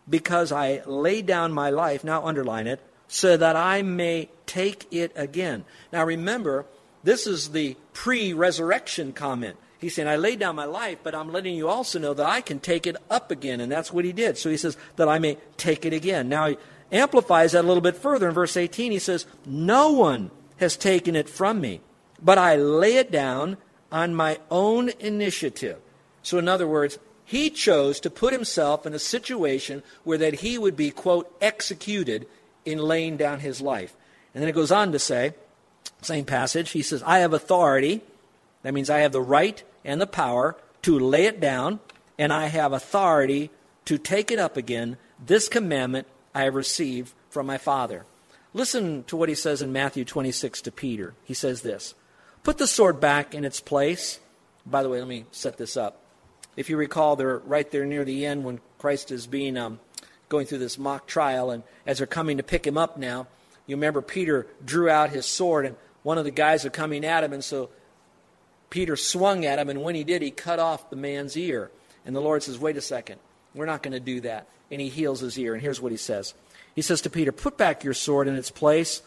because 0.08 0.52
I 0.52 0.82
lay 0.86 1.22
down 1.22 1.52
my 1.52 1.70
life, 1.70 2.04
now 2.04 2.24
underline 2.24 2.66
it, 2.66 2.80
so 3.08 3.36
that 3.36 3.56
I 3.56 3.82
may 3.82 4.28
take 4.46 4.86
it 4.92 5.12
again. 5.16 5.64
Now 5.92 6.04
remember, 6.04 6.66
this 7.02 7.26
is 7.26 7.50
the 7.50 7.76
pre 7.92 8.32
resurrection 8.32 9.12
comment. 9.12 9.56
He's 9.80 9.94
saying, 9.94 10.08
I 10.08 10.16
laid 10.16 10.38
down 10.38 10.56
my 10.56 10.66
life, 10.66 10.98
but 11.02 11.14
I'm 11.14 11.32
letting 11.32 11.54
you 11.54 11.68
also 11.68 11.98
know 11.98 12.12
that 12.12 12.26
I 12.26 12.42
can 12.42 12.60
take 12.60 12.86
it 12.86 12.96
up 13.08 13.30
again. 13.30 13.60
And 13.60 13.72
that's 13.72 13.92
what 13.92 14.04
he 14.04 14.12
did. 14.12 14.36
So 14.36 14.50
he 14.50 14.58
says, 14.58 14.76
that 14.96 15.08
I 15.08 15.18
may 15.18 15.38
take 15.56 15.86
it 15.86 15.94
again. 15.94 16.28
Now 16.28 16.48
he 16.48 16.58
amplifies 16.92 17.52
that 17.52 17.64
a 17.64 17.66
little 17.66 17.80
bit 17.80 17.96
further. 17.96 18.28
In 18.28 18.34
verse 18.34 18.56
18, 18.56 18.92
he 18.92 18.98
says, 18.98 19.24
No 19.46 19.92
one 19.92 20.30
has 20.58 20.76
taken 20.76 21.16
it 21.16 21.30
from 21.30 21.60
me, 21.60 21.80
but 22.22 22.36
I 22.36 22.56
lay 22.56 22.96
it 22.96 23.10
down 23.10 23.56
on 23.90 24.14
my 24.14 24.38
own 24.50 24.90
initiative. 25.00 25.78
So, 26.22 26.38
in 26.38 26.46
other 26.46 26.66
words, 26.66 26.98
he 27.24 27.48
chose 27.48 28.00
to 28.00 28.10
put 28.10 28.34
himself 28.34 28.84
in 28.84 28.92
a 28.92 28.98
situation 28.98 29.82
where 30.04 30.18
that 30.18 30.40
he 30.40 30.58
would 30.58 30.76
be, 30.76 30.90
quote, 30.90 31.34
executed 31.40 32.26
in 32.64 32.78
laying 32.78 33.16
down 33.16 33.40
his 33.40 33.60
life. 33.60 33.96
And 34.34 34.42
then 34.42 34.48
it 34.48 34.54
goes 34.54 34.70
on 34.70 34.92
to 34.92 34.98
say, 34.98 35.34
same 36.02 36.24
passage, 36.24 36.70
he 36.70 36.82
says, 36.82 37.02
I 37.02 37.18
have 37.18 37.32
authority. 37.32 38.02
That 38.62 38.74
means 38.74 38.90
I 38.90 38.98
have 38.98 39.12
the 39.12 39.22
right 39.22 39.62
and 39.84 40.00
the 40.00 40.06
power 40.06 40.56
to 40.82 40.98
lay 40.98 41.26
it 41.26 41.40
down, 41.40 41.80
and 42.18 42.32
I 42.32 42.46
have 42.46 42.72
authority 42.72 43.50
to 43.84 43.98
take 43.98 44.30
it 44.30 44.38
up 44.38 44.56
again. 44.56 44.96
This 45.24 45.48
commandment 45.48 46.06
I 46.34 46.44
have 46.44 46.54
received 46.54 47.12
from 47.28 47.46
my 47.46 47.58
Father. 47.58 48.04
Listen 48.52 49.04
to 49.04 49.16
what 49.16 49.28
he 49.28 49.34
says 49.34 49.62
in 49.62 49.72
Matthew 49.72 50.04
26 50.04 50.62
to 50.62 50.72
Peter. 50.72 51.14
He 51.24 51.34
says 51.34 51.62
this 51.62 51.94
Put 52.42 52.58
the 52.58 52.66
sword 52.66 53.00
back 53.00 53.34
in 53.34 53.44
its 53.44 53.60
place. 53.60 54.18
By 54.66 54.82
the 54.82 54.88
way, 54.88 54.98
let 54.98 55.08
me 55.08 55.26
set 55.30 55.56
this 55.56 55.76
up. 55.76 56.02
If 56.56 56.68
you 56.68 56.76
recall, 56.76 57.16
they're 57.16 57.38
right 57.38 57.70
there 57.70 57.84
near 57.84 58.04
the 58.04 58.26
end 58.26 58.44
when 58.44 58.60
Christ 58.78 59.10
is 59.10 59.26
being 59.26 59.56
um, 59.56 59.80
going 60.28 60.46
through 60.46 60.58
this 60.58 60.78
mock 60.78 61.06
trial, 61.06 61.50
and 61.50 61.62
as 61.86 61.98
they're 61.98 62.06
coming 62.06 62.36
to 62.38 62.42
pick 62.42 62.66
him 62.66 62.76
up 62.76 62.96
now, 62.96 63.26
you 63.66 63.76
remember 63.76 64.02
Peter 64.02 64.46
drew 64.64 64.90
out 64.90 65.10
his 65.10 65.26
sword, 65.26 65.64
and 65.64 65.76
one 66.02 66.18
of 66.18 66.24
the 66.24 66.30
guys 66.30 66.64
are 66.64 66.70
coming 66.70 67.04
at 67.04 67.22
him, 67.22 67.32
and 67.32 67.44
so 67.44 67.70
Peter 68.70 68.96
swung 68.96 69.44
at 69.44 69.58
him, 69.58 69.68
and 69.68 69.82
when 69.82 69.94
he 69.94 70.04
did, 70.04 70.22
he 70.22 70.30
cut 70.30 70.58
off 70.58 70.90
the 70.90 70.96
man's 70.96 71.36
ear. 71.36 71.70
And 72.06 72.14
the 72.14 72.20
Lord 72.20 72.42
says, 72.42 72.58
Wait 72.58 72.76
a 72.76 72.80
second, 72.80 73.20
we're 73.54 73.66
not 73.66 73.82
going 73.82 73.92
to 73.92 74.00
do 74.00 74.20
that. 74.22 74.46
And 74.70 74.80
he 74.80 74.88
heals 74.88 75.20
his 75.20 75.38
ear. 75.38 75.54
And 75.54 75.62
here's 75.62 75.80
what 75.80 75.92
he 75.92 75.98
says 75.98 76.34
He 76.74 76.82
says 76.82 77.00
to 77.02 77.10
Peter, 77.10 77.32
Put 77.32 77.58
back 77.58 77.84
your 77.84 77.94
sword 77.94 78.28
in 78.28 78.36
its 78.36 78.50
place. 78.50 79.02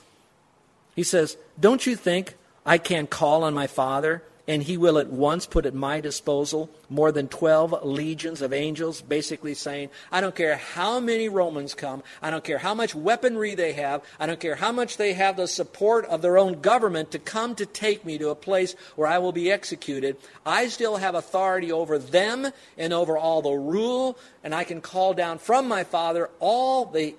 He 0.96 1.04
says, 1.04 1.38
Don't 1.60 1.88
you 1.88 1.96
think 1.96 2.36
I 2.66 2.78
can 2.78 3.08
call 3.08 3.44
on 3.44 3.54
my 3.54 3.68
Father? 3.68 4.22
And 4.48 4.64
he 4.64 4.78
will 4.78 4.98
at 4.98 5.10
once 5.10 5.46
put 5.46 5.66
at 5.66 5.74
my 5.74 6.02
disposal 6.02 6.70
more 6.90 7.12
than 7.12 7.28
12 7.28 7.84
legions 7.84 8.42
of 8.42 8.52
angels, 8.52 9.02
basically 9.02 9.54
saying, 9.54 9.90
I 10.12 10.20
don't 10.20 10.36
care 10.36 10.58
how 10.58 11.00
many 11.00 11.30
Romans 11.30 11.74
come, 11.74 12.04
I 12.22 12.30
don't 12.30 12.44
care 12.44 12.58
how 12.58 12.74
much 12.74 12.94
weaponry 12.94 13.56
they 13.56 13.74
have, 13.74 14.04
I 14.20 14.26
don't 14.26 14.40
care 14.40 14.56
how 14.56 14.72
much 14.72 14.98
they 14.98 15.14
have 15.14 15.38
the 15.38 15.48
support 15.48 16.06
of 16.06 16.22
their 16.22 16.38
own 16.38 16.60
government 16.62 17.12
to 17.12 17.20
come 17.20 17.56
to 17.56 17.66
take 17.66 18.06
me 18.06 18.18
to 18.18 18.30
a 18.30 18.36
place 18.36 18.76
where 18.96 19.08
I 19.08 19.20
will 19.20 19.32
be 19.32 19.50
executed. 19.50 20.18
I 20.46 20.68
still 20.68 20.98
have 20.98 21.16
authority 21.16 21.72
over 21.72 21.98
them 21.98 22.48
and 22.78 22.92
over 22.92 23.18
all 23.18 23.42
the 23.42 23.52
rule, 23.52 24.18
and 24.44 24.54
I 24.54 24.66
can 24.66 24.82
call 24.82 25.14
down 25.14 25.38
from 25.38 25.68
my 25.68 25.86
Father 25.86 26.30
all 26.40 26.86
the 26.86 27.16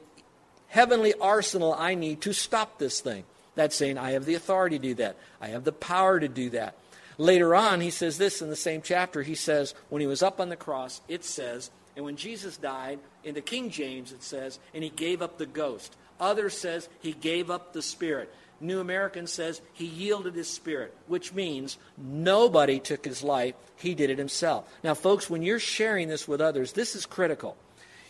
heavenly 0.68 1.14
arsenal 1.20 1.72
I 1.72 1.94
need 1.94 2.20
to 2.22 2.34
stop 2.34 2.78
this 2.78 3.00
thing. 3.00 3.24
That's 3.54 3.76
saying 3.76 3.96
I 3.96 4.10
have 4.10 4.24
the 4.24 4.34
authority 4.34 4.78
to 4.78 4.82
do 4.88 4.94
that. 4.96 5.16
I 5.40 5.48
have 5.48 5.64
the 5.64 5.72
power 5.72 6.18
to 6.18 6.28
do 6.28 6.50
that. 6.50 6.74
Later 7.18 7.54
on, 7.54 7.80
he 7.80 7.90
says 7.90 8.18
this 8.18 8.42
in 8.42 8.50
the 8.50 8.56
same 8.56 8.82
chapter. 8.82 9.22
He 9.22 9.34
says, 9.34 9.74
when 9.88 10.00
he 10.00 10.06
was 10.06 10.22
up 10.22 10.40
on 10.40 10.48
the 10.48 10.56
cross, 10.56 11.00
it 11.08 11.24
says, 11.24 11.70
and 11.96 12.04
when 12.04 12.16
Jesus 12.16 12.56
died, 12.56 12.98
in 13.22 13.34
the 13.34 13.40
King 13.40 13.70
James 13.70 14.12
it 14.12 14.22
says, 14.22 14.58
and 14.74 14.82
he 14.82 14.90
gave 14.90 15.22
up 15.22 15.38
the 15.38 15.46
ghost. 15.46 15.94
Others 16.18 16.56
says 16.56 16.88
he 17.00 17.12
gave 17.12 17.50
up 17.50 17.72
the 17.72 17.82
spirit. 17.82 18.32
New 18.60 18.80
American 18.80 19.26
says 19.26 19.60
he 19.72 19.84
yielded 19.84 20.34
his 20.34 20.48
spirit, 20.48 20.94
which 21.06 21.32
means 21.32 21.76
nobody 21.98 22.78
took 22.78 23.04
his 23.04 23.22
life, 23.22 23.54
he 23.76 23.94
did 23.94 24.10
it 24.10 24.18
himself. 24.18 24.68
Now, 24.82 24.94
folks, 24.94 25.28
when 25.28 25.42
you're 25.42 25.58
sharing 25.58 26.08
this 26.08 26.26
with 26.26 26.40
others, 26.40 26.72
this 26.72 26.94
is 26.96 27.06
critical. 27.06 27.56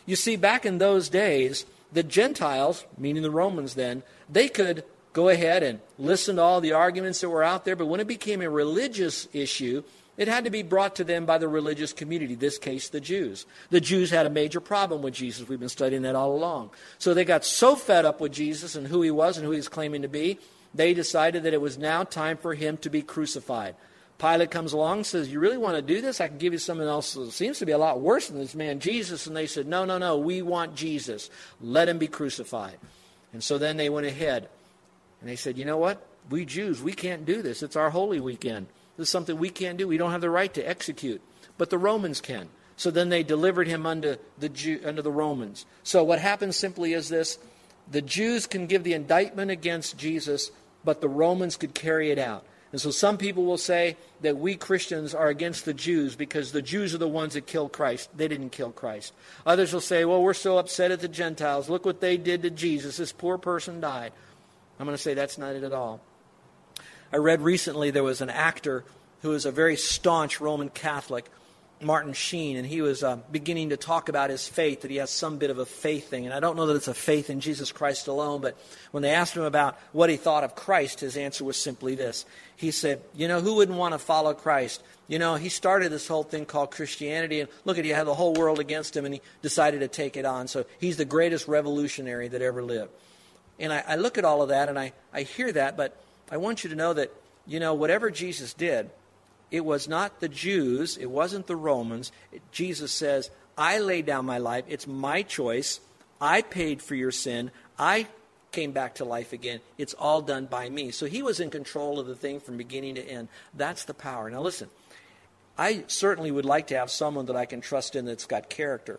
You 0.06 0.16
see, 0.16 0.36
back 0.36 0.66
in 0.66 0.78
those 0.78 1.08
days, 1.08 1.64
the 1.92 2.02
Gentiles, 2.02 2.84
meaning 2.98 3.22
the 3.22 3.30
Romans 3.30 3.74
then, 3.74 4.02
they 4.28 4.48
could 4.48 4.84
go 5.14 5.28
ahead 5.30 5.62
and 5.62 5.80
listen 5.98 6.36
to 6.36 6.42
all 6.42 6.60
the 6.60 6.72
arguments 6.72 7.22
that 7.22 7.30
were 7.30 7.42
out 7.42 7.64
there. 7.64 7.76
But 7.76 7.86
when 7.86 8.00
it 8.00 8.06
became 8.06 8.42
a 8.42 8.50
religious 8.50 9.26
issue, 9.32 9.82
it 10.16 10.28
had 10.28 10.44
to 10.44 10.50
be 10.50 10.62
brought 10.62 10.96
to 10.96 11.04
them 11.04 11.24
by 11.24 11.38
the 11.38 11.48
religious 11.48 11.92
community, 11.92 12.34
this 12.34 12.58
case, 12.58 12.88
the 12.88 13.00
Jews. 13.00 13.46
The 13.70 13.80
Jews 13.80 14.10
had 14.10 14.26
a 14.26 14.30
major 14.30 14.60
problem 14.60 15.02
with 15.02 15.14
Jesus. 15.14 15.48
We've 15.48 15.58
been 15.58 15.68
studying 15.68 16.02
that 16.02 16.16
all 16.16 16.34
along. 16.34 16.70
So 16.98 17.14
they 17.14 17.24
got 17.24 17.44
so 17.44 17.76
fed 17.76 18.04
up 18.04 18.20
with 18.20 18.32
Jesus 18.32 18.74
and 18.74 18.88
who 18.88 19.02
he 19.02 19.10
was 19.10 19.38
and 19.38 19.46
who 19.46 19.52
he 19.52 19.56
was 19.56 19.68
claiming 19.68 20.02
to 20.02 20.08
be, 20.08 20.38
they 20.74 20.94
decided 20.94 21.44
that 21.44 21.54
it 21.54 21.60
was 21.60 21.78
now 21.78 22.02
time 22.02 22.36
for 22.36 22.54
him 22.54 22.76
to 22.78 22.90
be 22.90 23.00
crucified. 23.00 23.76
Pilate 24.18 24.50
comes 24.50 24.72
along 24.72 24.98
and 24.98 25.06
says, 25.06 25.32
You 25.32 25.38
really 25.38 25.58
want 25.58 25.76
to 25.76 25.82
do 25.82 26.00
this? 26.00 26.20
I 26.20 26.28
can 26.28 26.38
give 26.38 26.52
you 26.52 26.58
something 26.58 26.86
else 26.86 27.14
that 27.14 27.30
seems 27.32 27.60
to 27.60 27.66
be 27.66 27.72
a 27.72 27.78
lot 27.78 28.00
worse 28.00 28.28
than 28.28 28.38
this 28.38 28.54
man, 28.54 28.80
Jesus. 28.80 29.28
And 29.28 29.36
they 29.36 29.46
said, 29.46 29.66
No, 29.66 29.84
no, 29.84 29.98
no, 29.98 30.18
we 30.18 30.42
want 30.42 30.74
Jesus. 30.74 31.30
Let 31.60 31.88
him 31.88 31.98
be 31.98 32.08
crucified. 32.08 32.78
And 33.32 33.42
so 33.42 33.58
then 33.58 33.76
they 33.76 33.88
went 33.88 34.06
ahead 34.06 34.48
and 35.24 35.30
they 35.30 35.36
said, 35.36 35.56
you 35.56 35.64
know 35.64 35.78
what? 35.78 36.06
We 36.28 36.44
Jews, 36.44 36.82
we 36.82 36.92
can't 36.92 37.24
do 37.24 37.40
this. 37.40 37.62
It's 37.62 37.76
our 37.76 37.88
holy 37.88 38.20
weekend. 38.20 38.66
This 38.98 39.06
is 39.06 39.10
something 39.10 39.38
we 39.38 39.48
can't 39.48 39.78
do. 39.78 39.88
We 39.88 39.96
don't 39.96 40.10
have 40.10 40.20
the 40.20 40.28
right 40.28 40.52
to 40.52 40.68
execute. 40.68 41.22
But 41.56 41.70
the 41.70 41.78
Romans 41.78 42.20
can. 42.20 42.50
So 42.76 42.90
then 42.90 43.08
they 43.08 43.22
delivered 43.22 43.66
him 43.66 43.86
unto 43.86 44.16
the, 44.38 44.50
Jew, 44.50 44.82
unto 44.84 45.00
the 45.00 45.10
Romans. 45.10 45.64
So 45.82 46.04
what 46.04 46.18
happens 46.18 46.58
simply 46.58 46.92
is 46.92 47.08
this 47.08 47.38
the 47.90 48.02
Jews 48.02 48.46
can 48.46 48.66
give 48.66 48.84
the 48.84 48.92
indictment 48.92 49.50
against 49.50 49.96
Jesus, 49.96 50.50
but 50.84 51.00
the 51.00 51.08
Romans 51.08 51.56
could 51.56 51.72
carry 51.72 52.10
it 52.10 52.18
out. 52.18 52.44
And 52.70 52.78
so 52.78 52.90
some 52.90 53.16
people 53.16 53.46
will 53.46 53.56
say 53.56 53.96
that 54.20 54.36
we 54.36 54.56
Christians 54.56 55.14
are 55.14 55.28
against 55.28 55.64
the 55.64 55.72
Jews 55.72 56.16
because 56.16 56.52
the 56.52 56.60
Jews 56.60 56.94
are 56.94 56.98
the 56.98 57.08
ones 57.08 57.32
that 57.32 57.46
killed 57.46 57.72
Christ. 57.72 58.10
They 58.14 58.28
didn't 58.28 58.50
kill 58.50 58.72
Christ. 58.72 59.14
Others 59.46 59.72
will 59.72 59.80
say, 59.80 60.04
well, 60.04 60.20
we're 60.20 60.34
so 60.34 60.58
upset 60.58 60.90
at 60.90 61.00
the 61.00 61.08
Gentiles. 61.08 61.70
Look 61.70 61.86
what 61.86 62.02
they 62.02 62.18
did 62.18 62.42
to 62.42 62.50
Jesus. 62.50 62.98
This 62.98 63.10
poor 63.10 63.38
person 63.38 63.80
died. 63.80 64.12
I'm 64.78 64.86
going 64.86 64.96
to 64.96 65.02
say 65.02 65.14
that's 65.14 65.38
not 65.38 65.54
it 65.54 65.62
at 65.62 65.72
all. 65.72 66.00
I 67.12 67.18
read 67.18 67.40
recently 67.40 67.90
there 67.90 68.02
was 68.02 68.20
an 68.20 68.30
actor 68.30 68.84
who 69.22 69.30
was 69.30 69.46
a 69.46 69.52
very 69.52 69.76
staunch 69.76 70.40
Roman 70.40 70.68
Catholic, 70.68 71.30
Martin 71.80 72.12
Sheen, 72.12 72.56
and 72.56 72.66
he 72.66 72.82
was 72.82 73.02
uh, 73.02 73.16
beginning 73.30 73.70
to 73.70 73.76
talk 73.76 74.08
about 74.08 74.30
his 74.30 74.48
faith, 74.48 74.82
that 74.82 74.90
he 74.90 74.96
has 74.96 75.10
some 75.10 75.38
bit 75.38 75.50
of 75.50 75.58
a 75.58 75.66
faith 75.66 76.08
thing. 76.08 76.24
And 76.24 76.34
I 76.34 76.40
don't 76.40 76.56
know 76.56 76.66
that 76.66 76.76
it's 76.76 76.88
a 76.88 76.94
faith 76.94 77.30
in 77.30 77.40
Jesus 77.40 77.72
Christ 77.72 78.08
alone, 78.08 78.40
but 78.40 78.56
when 78.90 79.02
they 79.02 79.10
asked 79.10 79.36
him 79.36 79.44
about 79.44 79.78
what 79.92 80.10
he 80.10 80.16
thought 80.16 80.44
of 80.44 80.54
Christ, 80.54 81.00
his 81.00 81.16
answer 81.16 81.44
was 81.44 81.56
simply 81.56 81.94
this. 81.94 82.26
He 82.56 82.70
said, 82.70 83.02
You 83.14 83.28
know, 83.28 83.40
who 83.40 83.54
wouldn't 83.56 83.78
want 83.78 83.92
to 83.92 83.98
follow 83.98 84.34
Christ? 84.34 84.82
You 85.06 85.18
know, 85.18 85.36
he 85.36 85.50
started 85.50 85.92
this 85.92 86.08
whole 86.08 86.22
thing 86.22 86.46
called 86.46 86.70
Christianity, 86.70 87.40
and 87.40 87.48
look 87.64 87.78
at, 87.78 87.84
he 87.84 87.90
had 87.92 88.06
the 88.06 88.14
whole 88.14 88.34
world 88.34 88.58
against 88.58 88.96
him, 88.96 89.04
and 89.04 89.14
he 89.14 89.20
decided 89.42 89.80
to 89.80 89.88
take 89.88 90.16
it 90.16 90.24
on. 90.24 90.48
So 90.48 90.64
he's 90.80 90.96
the 90.96 91.04
greatest 91.04 91.46
revolutionary 91.46 92.28
that 92.28 92.42
ever 92.42 92.62
lived. 92.62 92.90
And 93.58 93.72
I, 93.72 93.84
I 93.86 93.96
look 93.96 94.18
at 94.18 94.24
all 94.24 94.42
of 94.42 94.48
that, 94.48 94.68
and 94.68 94.78
I, 94.78 94.92
I 95.12 95.22
hear 95.22 95.52
that, 95.52 95.76
but 95.76 95.96
I 96.30 96.36
want 96.38 96.64
you 96.64 96.70
to 96.70 96.76
know 96.76 96.92
that, 96.92 97.12
you 97.46 97.60
know, 97.60 97.74
whatever 97.74 98.10
Jesus 98.10 98.54
did, 98.54 98.90
it 99.50 99.64
was 99.64 99.88
not 99.88 100.20
the 100.20 100.28
Jews, 100.28 100.96
it 100.96 101.10
wasn't 101.10 101.46
the 101.46 101.56
Romans. 101.56 102.10
It, 102.32 102.42
Jesus 102.50 102.92
says, 102.92 103.30
I 103.56 103.78
laid 103.78 104.06
down 104.06 104.24
my 104.24 104.38
life. 104.38 104.64
It's 104.68 104.86
my 104.86 105.22
choice. 105.22 105.80
I 106.20 106.42
paid 106.42 106.82
for 106.82 106.94
your 106.94 107.12
sin. 107.12 107.50
I 107.78 108.08
came 108.50 108.72
back 108.72 108.96
to 108.96 109.04
life 109.04 109.32
again. 109.32 109.60
It's 109.78 109.94
all 109.94 110.22
done 110.22 110.46
by 110.46 110.68
me. 110.68 110.90
So 110.90 111.06
he 111.06 111.22
was 111.22 111.40
in 111.40 111.50
control 111.50 111.98
of 111.98 112.06
the 112.06 112.14
thing 112.14 112.40
from 112.40 112.56
beginning 112.56 112.96
to 112.96 113.02
end. 113.02 113.28
That's 113.52 113.84
the 113.84 113.94
power. 113.94 114.30
Now, 114.30 114.40
listen, 114.40 114.68
I 115.58 115.84
certainly 115.86 116.30
would 116.30 116.44
like 116.44 116.68
to 116.68 116.78
have 116.78 116.90
someone 116.90 117.26
that 117.26 117.36
I 117.36 117.46
can 117.46 117.60
trust 117.60 117.94
in 117.94 118.06
that's 118.06 118.26
got 118.26 118.48
character. 118.48 118.98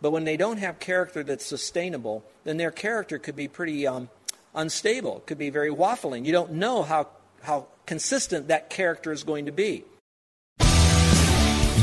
But 0.00 0.10
when 0.10 0.24
they 0.24 0.36
don't 0.36 0.58
have 0.58 0.78
character 0.78 1.22
that's 1.24 1.44
sustainable, 1.44 2.24
then 2.44 2.56
their 2.56 2.70
character 2.70 3.18
could 3.18 3.36
be 3.36 3.48
pretty 3.48 3.86
um, 3.86 4.08
unstable, 4.54 5.22
could 5.26 5.38
be 5.38 5.50
very 5.50 5.70
waffling. 5.70 6.24
You 6.24 6.32
don't 6.32 6.52
know 6.52 6.82
how, 6.82 7.08
how 7.42 7.66
consistent 7.86 8.48
that 8.48 8.70
character 8.70 9.12
is 9.12 9.24
going 9.24 9.46
to 9.46 9.52
be. 9.52 9.84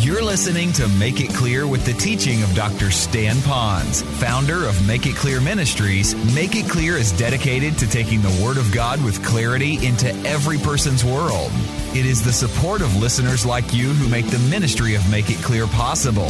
You're 0.05 0.23
listening 0.23 0.71
to 0.73 0.87
Make 0.87 1.19
It 1.19 1.33
Clear 1.33 1.65
with 1.65 1.83
the 1.83 1.93
teaching 1.93 2.43
of 2.43 2.53
Dr. 2.53 2.91
Stan 2.91 3.37
Ponz, 3.37 4.03
founder 4.03 4.67
of 4.67 4.87
Make 4.87 5.07
It 5.07 5.15
Clear 5.15 5.41
Ministries. 5.41 6.13
Make 6.35 6.55
It 6.55 6.69
Clear 6.69 6.95
is 6.95 7.11
dedicated 7.13 7.75
to 7.79 7.89
taking 7.89 8.21
the 8.21 8.41
Word 8.45 8.57
of 8.57 8.71
God 8.71 9.03
with 9.03 9.25
clarity 9.25 9.83
into 9.83 10.09
every 10.27 10.59
person's 10.59 11.03
world. 11.03 11.49
It 11.95 12.05
is 12.05 12.23
the 12.23 12.31
support 12.31 12.81
of 12.81 12.95
listeners 12.97 13.47
like 13.47 13.73
you 13.73 13.93
who 13.93 14.07
make 14.07 14.27
the 14.27 14.37
ministry 14.47 14.93
of 14.93 15.09
Make 15.09 15.31
It 15.31 15.37
Clear 15.37 15.65
possible. 15.65 16.29